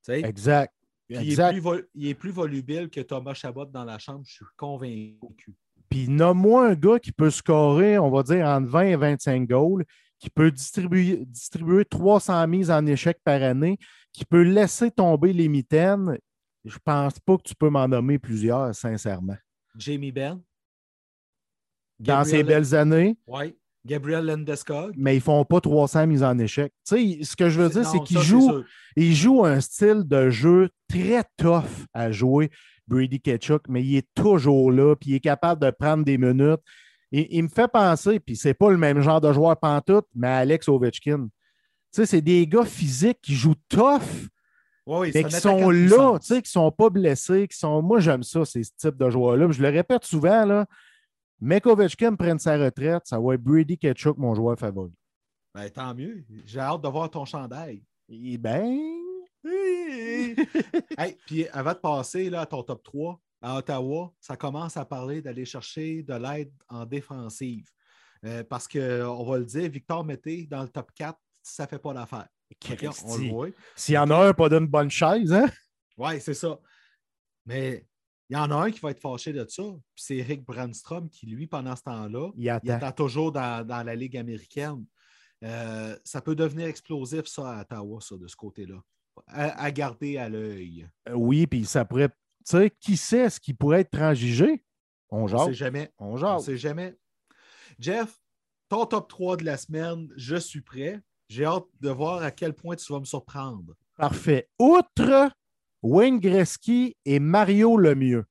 [0.08, 0.74] exact.
[1.08, 5.54] Il est, plus volubile que Thomas Chabot dans la chambre, je suis convaincu.
[5.88, 9.84] Puis nomme-moi un gars qui peut scorer, on va dire, entre 20 et 25 goals,
[10.18, 13.78] qui peut distribuer, distribuer 300 mises en échec par année,
[14.12, 16.18] qui peut laisser tomber les mitaines.
[16.64, 19.36] Je pense pas que tu peux m'en nommer plusieurs, sincèrement.
[19.76, 20.42] Jamie Benn.
[22.00, 23.16] Dans ses belles années.
[23.26, 23.56] Oui.
[23.86, 24.94] Gabriel Landeskog.
[24.96, 26.72] Mais ils ne font pas 300 mises en échec.
[26.86, 28.64] Tu sais, ce que je veux dire, c'est qu'ils jouent,
[28.96, 32.50] joue un style de jeu très tough à jouer,
[32.86, 36.60] Brady Ketchuk, mais il est toujours là, puis il est capable de prendre des minutes.
[37.12, 40.68] Il, me fait penser, puis c'est pas le même genre de joueur pantoute, mais Alex
[40.68, 41.28] Ovechkin.
[41.28, 41.30] Tu
[41.92, 44.28] sais, c'est des gars physiques qui jouent tough,
[44.86, 47.80] oui, mais qui sont là, tu sais, qui sont pas blessés, qui sont.
[47.80, 49.50] Moi, j'aime ça, ces types de joueurs-là.
[49.50, 50.66] Je le répète souvent, là.
[51.40, 54.92] Mais Ovechkin prenne sa retraite, ça va être Brady Ketchuk, mon joueur favori.
[55.54, 56.24] Ben, tant mieux.
[56.44, 57.82] J'ai hâte de voir ton chandail.
[58.08, 58.78] Eh ben.
[60.98, 64.84] hey, puis avant de passer là, à ton top 3, à Ottawa, ça commence à
[64.84, 67.68] parler d'aller chercher de l'aide en défensive.
[68.24, 71.78] Euh, parce qu'on va le dire, Victor Mété dans le top 4, ça ne fait
[71.78, 72.28] pas l'affaire.
[73.04, 73.48] on le voit.
[73.76, 75.48] S'il y en a un, pas d'une bonne chaise, hein?
[75.96, 76.58] Oui, c'est ça.
[77.44, 77.86] Mais
[78.28, 79.62] il y en a un qui va être fâché de ça.
[79.94, 84.84] C'est Eric Brandstrom qui, lui, pendant ce temps-là, il attend, toujours dans, la Ligue américaine.
[85.44, 88.80] Euh, ça peut devenir explosif, ça, à Ottawa, ça, de ce côté-là.
[89.28, 90.88] À, garder à l'œil.
[91.08, 92.08] Euh, oui, puis ça pourrait.
[92.08, 92.14] Tu
[92.44, 94.64] sais, qui sait ce qui pourrait être transigé?
[95.10, 95.40] On jase.
[95.40, 95.90] On sait jamais.
[95.98, 96.34] On jase.
[96.36, 96.94] On sait jamais.
[97.78, 98.18] Jeff,
[98.68, 101.00] ton top 3 de la semaine, je suis prêt.
[101.28, 103.74] J'ai hâte de voir à quel point tu vas me surprendre.
[103.96, 104.48] Parfait.
[104.58, 105.30] Outre
[105.86, 108.24] Wayne Gretzky et Mario Lemieux.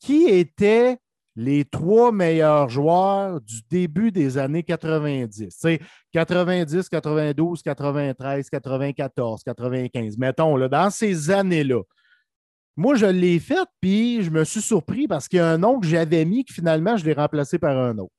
[0.00, 0.98] Qui étaient
[1.36, 5.54] les trois meilleurs joueurs du début des années 90?
[5.56, 5.80] C'est
[6.12, 10.18] 90, 92, 93, 94, 95.
[10.18, 11.82] Mettons, là, dans ces années-là.
[12.76, 15.78] Moi, je l'ai fait, puis je me suis surpris parce qu'il y a un nom
[15.78, 18.12] que j'avais mis que finalement, je l'ai remplacé par un autre.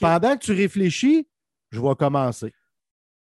[0.00, 1.28] Pendant que tu réfléchis,
[1.70, 2.52] je vais commencer.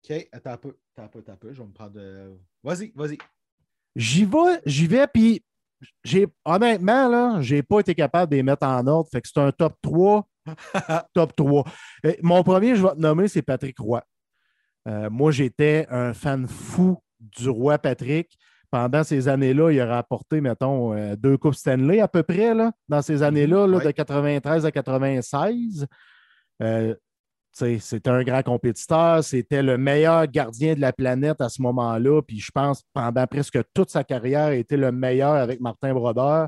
[0.03, 1.53] OK, attends un peu, attends un peu, attends un peu.
[1.53, 1.97] Je vais me prendre.
[2.61, 3.17] Vas-y, vas-y.
[3.95, 5.43] J'y vais, j'y vais, puis
[6.03, 9.09] j'ai honnêtement, là, j'ai pas été capable de les mettre en ordre.
[9.11, 10.27] Fait que c'est un top 3.
[11.13, 11.65] top 3.
[12.21, 14.03] mon premier, je vais te nommer, c'est Patrick Roy.
[14.87, 18.37] Euh, moi, j'étais un fan fou du roi Patrick.
[18.71, 22.71] Pendant ces années-là, il a rapporté, mettons, euh, deux Coupes Stanley à peu près, là,
[22.87, 25.85] dans ces années-là, là, de 93 à 96.
[26.63, 26.95] Euh,
[27.51, 32.39] c'était un grand compétiteur, c'était le meilleur gardien de la planète à ce moment-là, puis
[32.39, 36.47] je pense pendant presque toute sa carrière, il était le meilleur avec Martin Brodeur.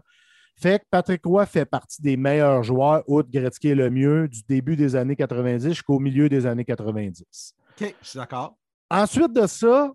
[0.56, 4.76] Fait que Patrick Roy fait partie des meilleurs joueurs, outre Gretzky le mieux, du début
[4.76, 7.56] des années 90 jusqu'au milieu des années 90.
[7.82, 8.56] OK, je suis d'accord.
[8.90, 9.92] Ensuite de ça,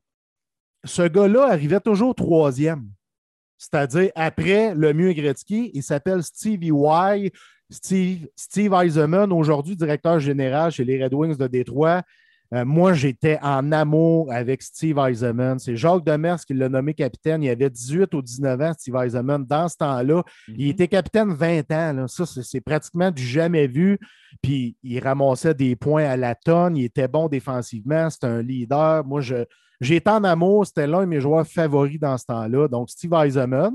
[0.85, 2.91] ce gars-là arrivait toujours troisième.
[3.59, 7.33] C'est-à-dire, après le mieux Gretzky, il s'appelle Stevie Y
[7.71, 12.03] Steve, Steve Eisenman, aujourd'hui directeur général chez les Red Wings de Détroit.
[12.55, 15.59] Euh, moi, j'étais en amour avec Steve Eisenman.
[15.59, 17.43] C'est Jacques Demers qui l'a nommé capitaine.
[17.43, 20.23] Il avait 18 ou 19 ans, Steve Eisenman, dans ce temps-là.
[20.49, 20.71] Il mhm.
[20.71, 22.09] était capitaine 20 ans.
[22.09, 23.99] Ça, c'est pratiquement du jamais vu.
[24.41, 26.79] Puis, il ramassait des points à la tonne.
[26.79, 28.09] Il était bon défensivement.
[28.09, 29.05] C'était un leader.
[29.05, 29.21] Moi,
[29.81, 30.67] j'étais en amour.
[30.67, 32.69] C'était l'un de mes joueurs favoris dans ce temps-là.
[32.69, 33.75] Donc, Steve Eisenman.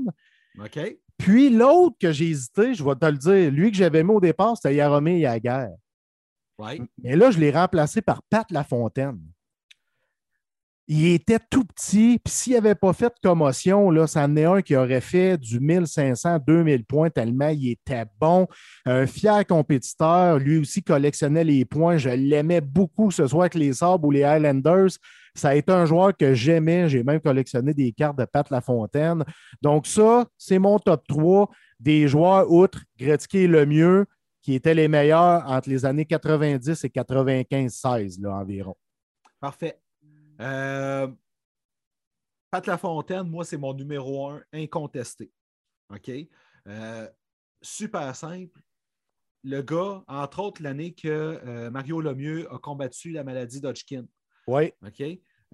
[0.58, 0.96] OK.
[1.18, 4.20] Puis l'autre que j'ai hésité, je vais te le dire, lui que j'avais mis au
[4.20, 5.68] départ, c'était Yaromir Yaguer.
[6.58, 6.80] Ouais.
[7.02, 9.20] Mais là, je l'ai remplacé par Pat Lafontaine.
[10.86, 14.44] Il était tout petit, puis s'il n'avait pas fait de commotion, là, ça en est
[14.44, 18.46] un qui aurait fait du 1500, 2000 points tellement il était bon.
[18.84, 21.96] Un fier compétiteur, lui aussi collectionnait les points.
[21.96, 24.90] Je l'aimais beaucoup ce soir avec les Sabres ou les Highlanders.
[25.34, 26.88] Ça a été un joueur que j'aimais.
[26.88, 29.24] J'ai même collectionné des cartes de Pat Lafontaine.
[29.60, 34.06] Donc, ça, c'est mon top 3 des joueurs, outre Gretzky le mieux,
[34.42, 38.76] qui étaient les meilleurs entre les années 90 et 95-16 environ.
[39.40, 39.80] Parfait.
[40.40, 41.08] Euh,
[42.50, 45.32] Pat Lafontaine, moi, c'est mon numéro un incontesté.
[45.90, 46.10] OK?
[46.66, 47.08] Euh,
[47.60, 48.60] super simple.
[49.42, 54.06] Le gars, entre autres, l'année que euh, Mario Lemieux a combattu la maladie d'Hodgkin.
[54.46, 54.72] Oui.
[54.86, 55.02] OK?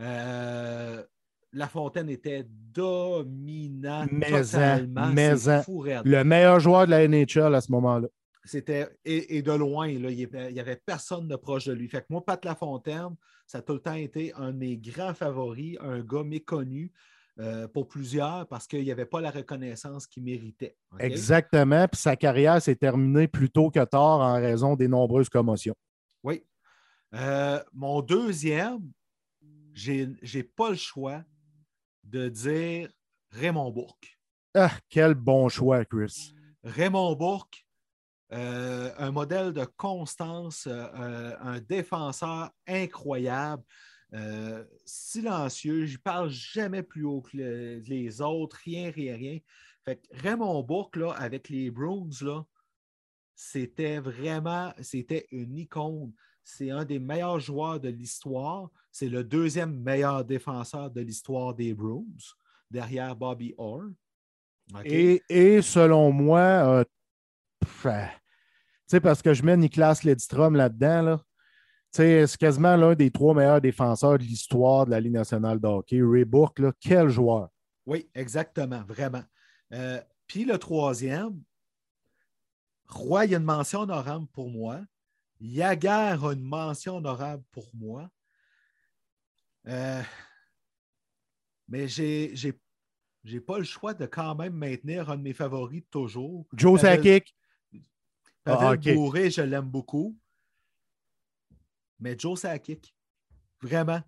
[0.00, 1.02] Euh,
[1.52, 5.08] la Fontaine était dominant totalement.
[5.08, 8.08] Le meilleur joueur de la NHL à ce moment-là.
[8.44, 11.88] C'était et, de loin, il n'y avait personne de proche de lui.
[11.88, 13.14] Fait que moi, Pat Lafontaine,
[13.46, 16.90] ça a tout le temps été un de mes grands favoris, un gars méconnu
[17.38, 20.76] euh, pour plusieurs parce qu'il n'y avait pas la reconnaissance qu'il méritait.
[20.98, 21.86] Exactement.
[21.86, 25.74] Puis sa carrière s'est terminée plus tôt que tard en raison des nombreuses commotions.
[26.22, 26.42] Oui.
[27.14, 28.90] Euh, mon deuxième,
[29.74, 31.24] j'ai n'ai pas le choix
[32.04, 32.90] de dire
[33.30, 34.18] Raymond Bourque.
[34.54, 36.34] Ah, quel bon choix, Chris.
[36.64, 37.66] Raymond Bourque,
[38.32, 43.62] euh, un modèle de constance, euh, un défenseur incroyable,
[44.12, 45.86] euh, silencieux.
[45.86, 49.38] Je ne parle jamais plus haut que les autres, rien, rien, rien.
[49.84, 52.10] Fait Raymond Bourque, là, avec les Bruins,
[53.42, 56.12] c'était vraiment c'était une icône.
[56.44, 58.68] C'est un des meilleurs joueurs de l'histoire.
[58.92, 62.04] C'est le deuxième meilleur défenseur de l'histoire des Bruins,
[62.70, 63.84] derrière Bobby Orr.
[64.84, 66.84] Et, selon moi,
[68.86, 71.22] sais, parce que je mets Niklas Ledstrom là-dedans, là.
[71.92, 76.00] C'est quasiment l'un des trois meilleurs défenseurs de l'histoire de la Ligue nationale de hockey.
[76.02, 77.48] Ray Bourque, là, quel joueur.
[77.86, 79.24] Oui, exactement, vraiment.
[79.72, 81.42] Euh, puis le troisième,
[82.90, 84.80] Roy, il y a une mention honorable pour moi.
[85.40, 88.10] Yaguer a une mention honorable pour moi.
[89.66, 90.02] Euh,
[91.68, 92.34] mais j'ai
[93.24, 96.46] n'ai pas le choix de quand même maintenir un de mes favoris toujours.
[96.52, 97.34] Joe Sakic.
[98.44, 100.18] Pavel ah, Bourré, je l'aime beaucoup.
[101.98, 102.94] Mais Joe Sakic,
[103.60, 104.00] vraiment.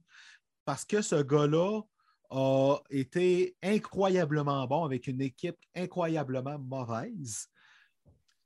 [0.64, 1.82] Parce que ce gars-là
[2.30, 7.48] a été incroyablement bon avec une équipe incroyablement mauvaise.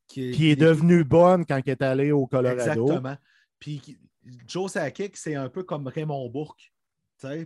[0.09, 2.61] Qui est, devenue bonne quand il est allé au Colorado.
[2.61, 3.16] Exactement.
[3.59, 3.98] Puis
[4.46, 6.72] Joe Sakic, c'est un peu comme Raymond Bourque.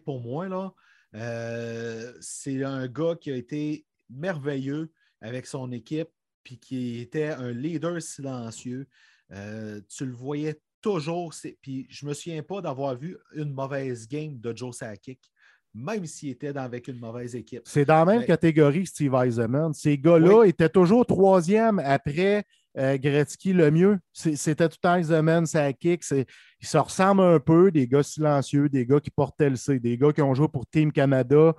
[0.05, 0.73] pour moi, là,
[1.15, 6.11] euh, c'est un gars qui a été merveilleux avec son équipe
[6.43, 8.89] puis qui était un leader silencieux.
[9.33, 11.35] Euh, tu le voyais toujours.
[11.61, 15.31] Puis je ne me souviens pas d'avoir vu une mauvaise game de Joe Sakic,
[15.75, 17.63] même s'il était avec une mauvaise équipe.
[17.65, 19.73] C'est dans la même catégorie Steve Eisenman.
[19.73, 22.45] Ces gars-là étaient toujours troisième après
[22.79, 23.99] euh, Gretzky le mieux.
[24.13, 26.05] C'était tout Eisenman, Sakic.
[26.11, 26.27] Ils
[26.67, 30.13] se ressemblent un peu, des gars silencieux, des gars qui portaient le C, des gars
[30.13, 31.55] qui ont joué pour Team Canada.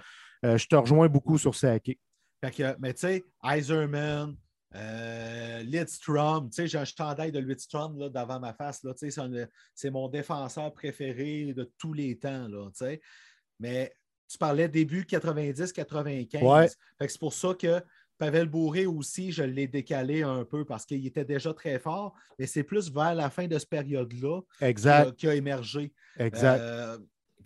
[0.46, 2.00] Euh, je te rejoins beaucoup sur Sakic.
[2.80, 4.36] mais tu sais, Eisenman,
[4.74, 8.84] euh, Lidstrom, tu sais, j'ai un chandail de Lidstrom là, devant ma face.
[8.84, 8.94] Là,
[9.76, 12.48] c'est mon défenseur préféré de tous les temps.
[12.48, 12.70] Là,
[13.60, 13.94] Mais
[14.32, 16.76] tu parlais début 90-95.
[17.00, 17.82] C'est pour ça que
[18.18, 22.46] Pavel Bourré aussi, je l'ai décalé un peu parce qu'il était déjà très fort, mais
[22.46, 24.42] c'est plus vers la fin de cette période-là
[25.18, 25.92] qui, a émergé.
[26.18, 26.60] Exact.
[26.60, 26.98] Euh,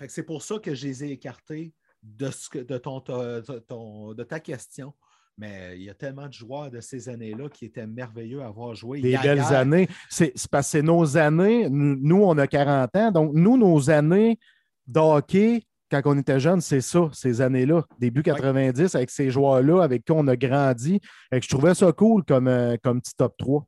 [0.10, 1.74] c'est pour ça que je les ai écartés
[2.04, 4.94] de, ce de, ton, de ta question.
[5.38, 8.76] Mais il y a tellement de joueurs de ces années-là qui étaient merveilleux à avoir
[8.76, 9.02] joué.
[9.02, 9.88] Des belles années.
[10.10, 11.70] C'est parce que nos années.
[11.70, 13.12] Nous, on a 40 ans.
[13.12, 14.40] Donc, nous, nos années
[14.88, 17.84] d'hockey, quand on était jeune, c'est ça, ces années-là.
[18.00, 21.00] Début 90, avec ces joueurs-là, avec qui on a grandi.
[21.32, 23.66] Et je trouvais ça cool comme, euh, comme petit top 3.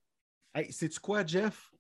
[0.56, 1.72] Hey, sais-tu quoi, Jeff?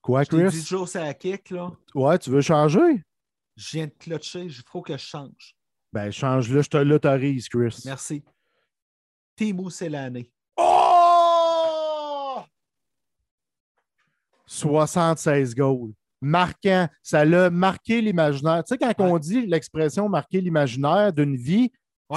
[0.00, 0.50] Quoi, Chris?
[0.50, 1.70] Je c'est à kick, là.
[1.94, 3.04] Ouais, tu veux changer?
[3.56, 5.54] Je viens de clutcher, il faut que je change.
[5.92, 7.82] Ben, change-le, je te l'autorise, Chris.
[7.84, 8.24] Merci.
[9.36, 10.30] Timo l'année?
[10.56, 12.40] Oh!
[14.46, 15.92] 76 goals.
[16.22, 16.88] Marquant.
[17.02, 18.64] Ça l'a marqué l'imaginaire.
[18.64, 21.70] Tu sais, quand on dit l'expression marquer l'imaginaire d'une vie,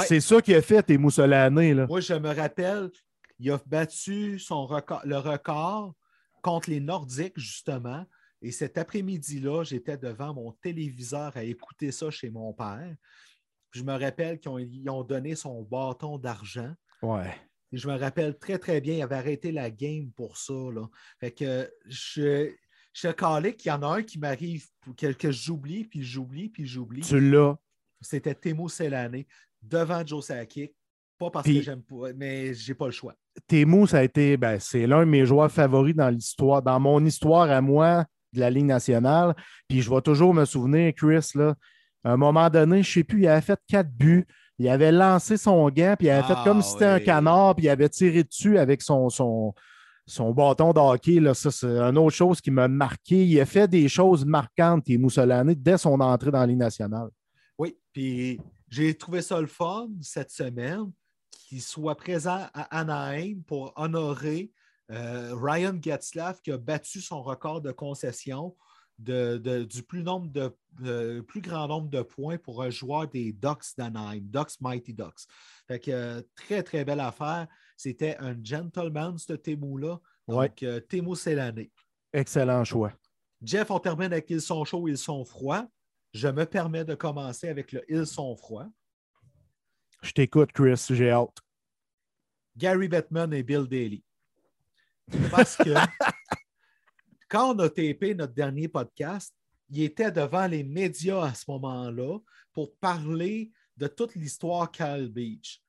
[0.03, 1.73] c'est ça qui a fait Timo Solané.
[1.73, 1.87] Là.
[1.87, 2.91] Moi, je me rappelle,
[3.39, 5.93] il a battu son record, le record
[6.41, 8.05] contre les Nordiques, justement.
[8.41, 12.95] Et cet après-midi-là, j'étais devant mon téléviseur à écouter ça chez mon père.
[13.71, 16.73] Je me rappelle qu'ils ont, donné son bâton d'argent.
[17.01, 17.33] Ouais.
[17.71, 20.53] Et je me rappelle très, très bien, il avait arrêté la game pour ça.
[20.53, 20.87] Là.
[21.19, 22.53] Fait que je,
[22.95, 24.65] je calé qu'il y en a un qui m'arrive,
[24.97, 27.01] que, que j'oublie, puis j'oublie, puis j'oublie.
[27.01, 27.55] Tu l'as.
[27.99, 29.27] C'était Temo Selané
[29.61, 30.73] devant Joe Sakic.
[31.17, 33.13] Pas parce que j'aime pas, mais j'ai pas le choix.
[33.47, 37.03] Temo, ça a été, ben, c'est l'un de mes joueurs favoris dans l'histoire, dans mon
[37.05, 39.35] histoire à moi de la Ligue nationale.
[39.67, 41.55] Puis je vais toujours me souvenir, Chris, là,
[42.03, 44.25] à un moment donné, je ne sais plus, il avait fait quatre buts.
[44.57, 47.65] Il avait lancé son gant, puis il avait fait comme si c'était un canard, puis
[47.65, 49.53] il avait tiré dessus avec son, son,
[50.05, 51.19] son bâton de hockey.
[51.19, 51.33] Là.
[51.33, 53.25] Ça, c'est une autre chose qui m'a marqué.
[53.25, 57.09] Il a fait des choses marquantes, et Moussolani, dès son entrée dans Ligue nationale.
[57.57, 58.39] Oui, puis
[58.69, 60.91] j'ai trouvé ça le fun cette semaine
[61.31, 64.51] qu'il soit présent à Anaheim pour honorer
[64.91, 68.55] euh, Ryan Getzlaff qui a battu son record de concession
[68.97, 74.21] du plus, nombre de, plus grand nombre de points pour un joueur des Ducks d'Anaheim,
[74.21, 75.27] Ducks Mighty Ducks.
[75.67, 77.47] Fait que, euh, très, très belle affaire.
[77.75, 79.99] C'était un gentleman, ce Temu-là.
[80.27, 81.71] Donc, euh, Temu, c'est l'année.
[82.13, 82.93] Excellent choix.
[83.41, 85.67] Jeff, on termine avec Ils sont chauds, ils sont froids.
[86.13, 88.69] Je me permets de commencer avec le Ils sont froids.
[90.01, 91.37] Je t'écoute, Chris, j'ai hâte.
[92.55, 94.03] Gary Bettman et Bill Daly.
[95.29, 95.73] Parce que
[97.29, 99.35] quand on a tapé notre dernier podcast,
[99.69, 102.19] il était devant les médias à ce moment-là
[102.53, 105.61] pour parler de toute l'histoire Cal Beach.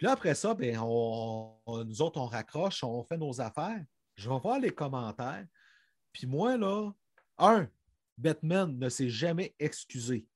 [0.00, 3.84] Puis là, après ça, ben, nous autres, on raccroche, on fait nos affaires.
[4.14, 5.46] Je vais voir les commentaires.
[6.10, 6.90] Puis moi, là,
[7.36, 7.68] un,
[8.16, 10.26] Batman ne s'est jamais excusé.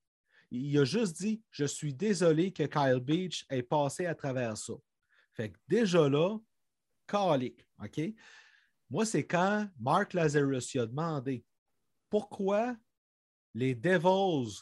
[0.51, 4.75] Il a juste dit Je suis désolé que Kyle Beach ait passé à travers ça.
[5.33, 6.37] Fait que déjà là,
[7.07, 8.03] calique, OK?
[8.91, 11.43] Moi, c'est quand Mark Lazarus a demandé
[12.11, 12.77] pourquoi
[13.55, 14.61] les Devils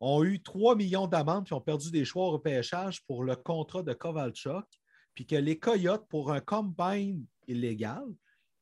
[0.00, 3.82] ont eu 3 millions d'amendes et ont perdu des choix au repêchage pour le contrat
[3.82, 4.66] de Kovalchuk,
[5.14, 8.04] puis que les Coyotes, pour un combine illégal,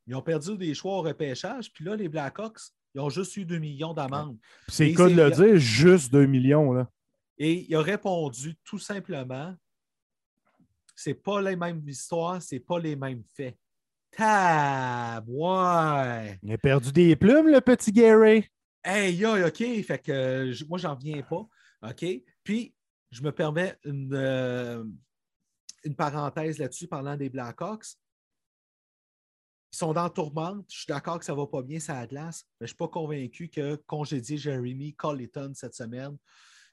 [0.07, 2.61] ils ont perdu des choix au repêchage, puis là, les Blackhawks,
[2.95, 4.39] ils ont juste eu 2 millions d'amendes.
[4.68, 6.72] C'est le de le dire, juste 2 millions.
[6.72, 6.89] Là.
[7.39, 9.55] Et il a répondu tout simplement
[10.95, 13.57] c'est pas les mêmes histoires, c'est pas les mêmes faits.
[14.12, 16.39] Tab, ouais.
[16.43, 18.47] Il a perdu des plumes, le petit Gary.
[18.87, 19.82] Hey, yo, OK.
[19.82, 21.49] Fait que moi, j'en viens pas.
[21.89, 22.05] OK?
[22.43, 22.74] Puis,
[23.11, 24.85] je me permets une, euh,
[25.97, 27.87] parenthèse là-dessus parlant des Blackhawks.
[29.72, 30.66] Ils sont dans tourmente.
[30.70, 32.74] Je suis d'accord que ça ne va pas bien, ça a glace, mais je ne
[32.74, 36.18] suis pas convaincu que congédier Jeremy Colleton cette semaine,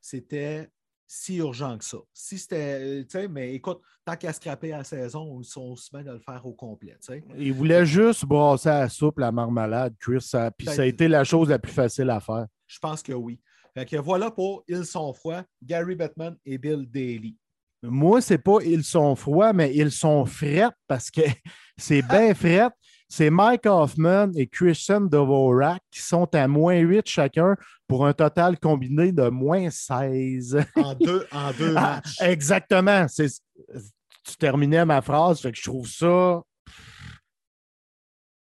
[0.01, 0.69] c'était
[1.13, 1.97] si urgent que ça.
[2.13, 6.03] Si c'était, tu sais, mais écoute, tant qu'à scraper la saison, ils sont aussi bien
[6.03, 6.95] de le faire au complet.
[7.01, 7.23] Tu sais.
[7.37, 11.09] Ils voulaient juste brasser à la soupe la marmalade, Chris, ça, puis ça a été
[11.09, 12.47] la chose la plus facile à faire.
[12.65, 13.41] Je pense que oui.
[13.73, 17.37] Fait que voilà pour Ils sont froids, Gary Bettman et Bill Daly.
[17.83, 21.21] Moi, c'est pas ils sont froids, mais ils sont frettes parce que
[21.77, 22.69] c'est bien fret
[23.11, 28.57] c'est Mike Hoffman et Christian Dvorak qui sont à moins 8 chacun pour un total
[28.57, 30.63] combiné de moins 16.
[30.77, 32.21] En deux, en deux ah, matchs.
[32.21, 33.05] exactement.
[33.07, 36.41] Tu terminais ma phrase, fait que je trouve ça.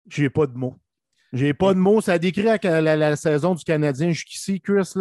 [0.06, 0.76] J'ai pas de mots.
[1.32, 2.02] J'ai pas de mots.
[2.02, 2.58] Ça décrit la,
[2.96, 4.92] la, saison du Canadien jusqu'ici, Chris.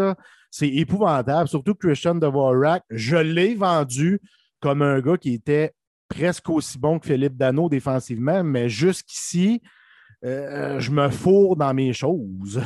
[0.50, 1.50] C'est épouvantable.
[1.50, 2.84] Surtout Christian Dvorak.
[2.90, 4.22] Je l'ai vendu
[4.62, 5.74] comme un gars qui était
[6.08, 9.62] presque aussi bon que Philippe Dano défensivement, mais jusqu'ici,
[10.24, 12.62] euh, je me fourre dans mes choses.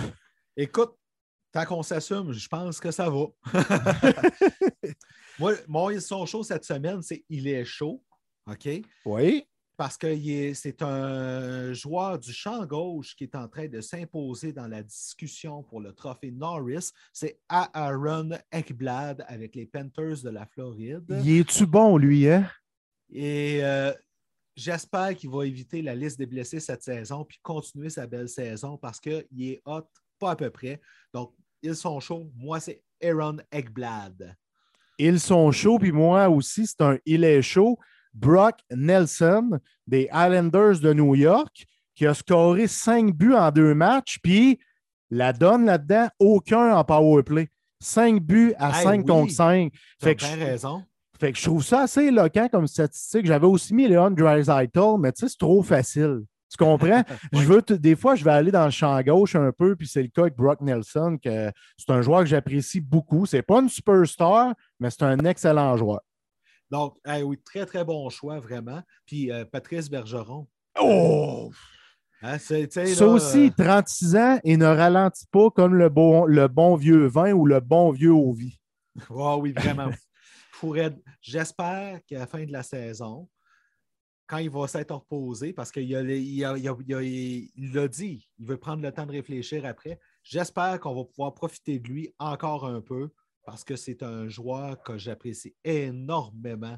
[0.56, 0.94] Écoute,
[1.52, 3.26] tant qu'on s'assume, je pense que ça va.
[5.40, 8.04] Moi, mon ils sont chauds cette semaine, c'est il est chaud.
[8.48, 8.68] OK?
[9.06, 9.44] Oui.
[9.78, 14.68] Parce que c'est un joueur du champ gauche qui est en train de s'imposer dans
[14.68, 16.92] la discussion pour le trophée Norris.
[17.12, 21.22] C'est Aaron Ekblad avec les Panthers de la Floride.
[21.24, 22.48] Il est-tu bon, lui, hein?
[23.12, 23.94] Et euh,
[24.56, 28.78] j'espère qu'il va éviter la liste des blessés cette saison puis continuer sa belle saison
[28.78, 29.88] parce qu'il est hot,
[30.20, 30.80] pas à peu près.
[31.14, 32.32] Donc, ils sont chauds.
[32.36, 34.36] Moi, c'est Aaron Eggblad.
[34.98, 37.78] Ils sont chauds, puis moi aussi, c'est un il est chaud.
[38.14, 44.20] Brock Nelson des Islanders de New York qui a scoré cinq buts en deux matchs,
[44.22, 44.60] puis
[45.10, 47.50] la donne là-dedans, aucun en power play.
[47.80, 49.74] Cinq buts à 5 contre 5.
[50.00, 50.84] Fait que raison.
[51.22, 53.28] Fait que je trouve ça assez éloquent comme statistique.
[53.28, 56.22] J'avais aussi mis Leon Dreisaitl, mais tu sais, c'est trop facile.
[56.50, 57.04] Tu comprends?
[57.32, 60.02] je veux des fois, je vais aller dans le champ gauche un peu, puis c'est
[60.02, 63.28] le cas avec Brock Nelson, que c'est un joueur que j'apprécie beaucoup.
[63.28, 66.02] C'est pas une superstar, mais c'est un excellent joueur.
[66.72, 68.82] Donc, oui, très, très bon choix, vraiment.
[69.06, 70.48] Puis euh, Patrice Bergeron.
[70.82, 71.52] Oh!
[72.24, 77.06] Hein, ça aussi, 36 ans et ne ralentit pas comme le bon, le bon vieux
[77.06, 78.60] vin ou le bon vieux vie.
[79.12, 79.92] Oh, oui, vraiment.
[81.22, 83.30] J'espère qu'à la fin de la saison,
[84.28, 86.04] quand il va s'être reposé, parce qu'il l'a
[87.88, 90.00] dit, il veut prendre le temps de réfléchir après.
[90.24, 93.10] J'espère qu'on va pouvoir profiter de lui encore un peu
[93.44, 96.78] parce que c'est un joueur que j'apprécie énormément.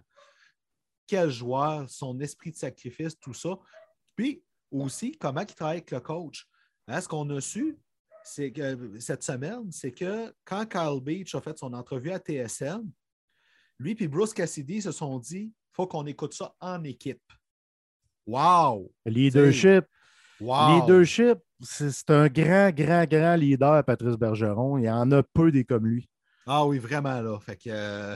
[1.05, 3.59] Quel joueur, son esprit de sacrifice, tout ça.
[4.15, 6.47] Puis aussi, comment il travaille avec le coach.
[6.87, 7.77] Hein, ce qu'on a su
[8.23, 12.89] cette semaine, c'est que quand Kyle Beach a fait son entrevue à TSN,
[13.83, 17.21] lui et Bruce Cassidy se sont dit faut qu'on écoute ça en équipe.
[18.25, 18.91] Wow!
[19.05, 19.85] Leadership.
[20.39, 20.81] Wow.
[20.81, 24.77] Leadership, c'est un grand, grand, grand leader, Patrice Bergeron.
[24.77, 26.09] Il y en a peu des comme lui.
[26.45, 27.39] Ah oui, vraiment, là.
[27.39, 27.69] Fait que.
[27.69, 28.15] Euh,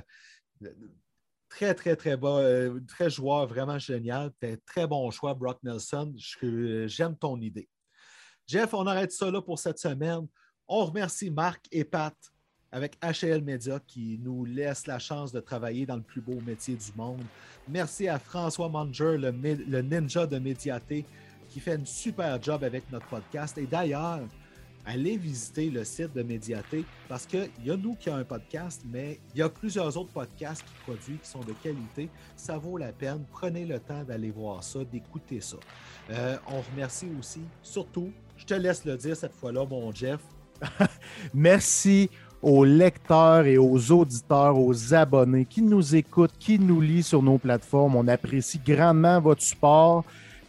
[1.49, 4.31] Très, très, très bas, euh, très joueur, vraiment génial.
[4.65, 6.13] Très bon choix, Brock Nelson.
[6.85, 7.69] J'aime ton idée.
[8.45, 10.27] Jeff, on arrête ça là pour cette semaine.
[10.67, 12.15] On remercie Marc et Pat
[12.71, 16.75] avec HL Media qui nous laisse la chance de travailler dans le plus beau métier
[16.75, 17.23] du monde.
[17.67, 21.05] Merci à François Manger, le, ninja de Médiaté,
[21.49, 23.57] qui fait un super job avec notre podcast.
[23.57, 24.21] Et d'ailleurs,
[24.85, 28.81] allez visiter le site de Médiaté parce qu'il y a nous qui avons un podcast,
[28.85, 32.09] mais il y a plusieurs autres podcasts qui produisent qui sont de qualité.
[32.35, 33.23] Ça vaut la peine.
[33.31, 35.57] Prenez le temps d'aller voir ça, d'écouter ça.
[36.09, 40.21] Euh, on remercie aussi, surtout, je te laisse le dire cette fois-là, mon Jeff.
[41.33, 42.09] Merci
[42.41, 47.37] aux lecteurs et aux auditeurs, aux abonnés qui nous écoutent, qui nous lisent sur nos
[47.37, 47.95] plateformes.
[47.95, 50.03] On apprécie grandement votre support.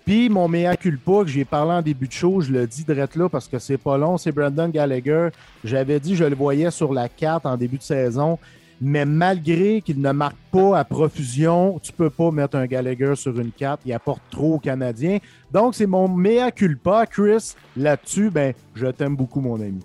[0.05, 3.15] Puis mon mea culpa que j'ai parlé en début de show, je le dis direct
[3.15, 5.29] là parce que c'est pas long, c'est Brandon Gallagher.
[5.65, 8.39] J'avais dit je le voyais sur la carte en début de saison,
[8.81, 13.39] mais malgré qu'il ne marque pas à profusion, tu peux pas mettre un Gallagher sur
[13.39, 15.19] une carte, il apporte trop aux Canadiens.
[15.53, 17.55] Donc c'est mon mea culpa, Chris.
[17.77, 19.81] Là-dessus, ben je t'aime beaucoup mon ami.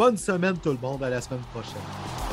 [0.00, 2.29] Bonne semaine tout le monde, à la semaine prochaine.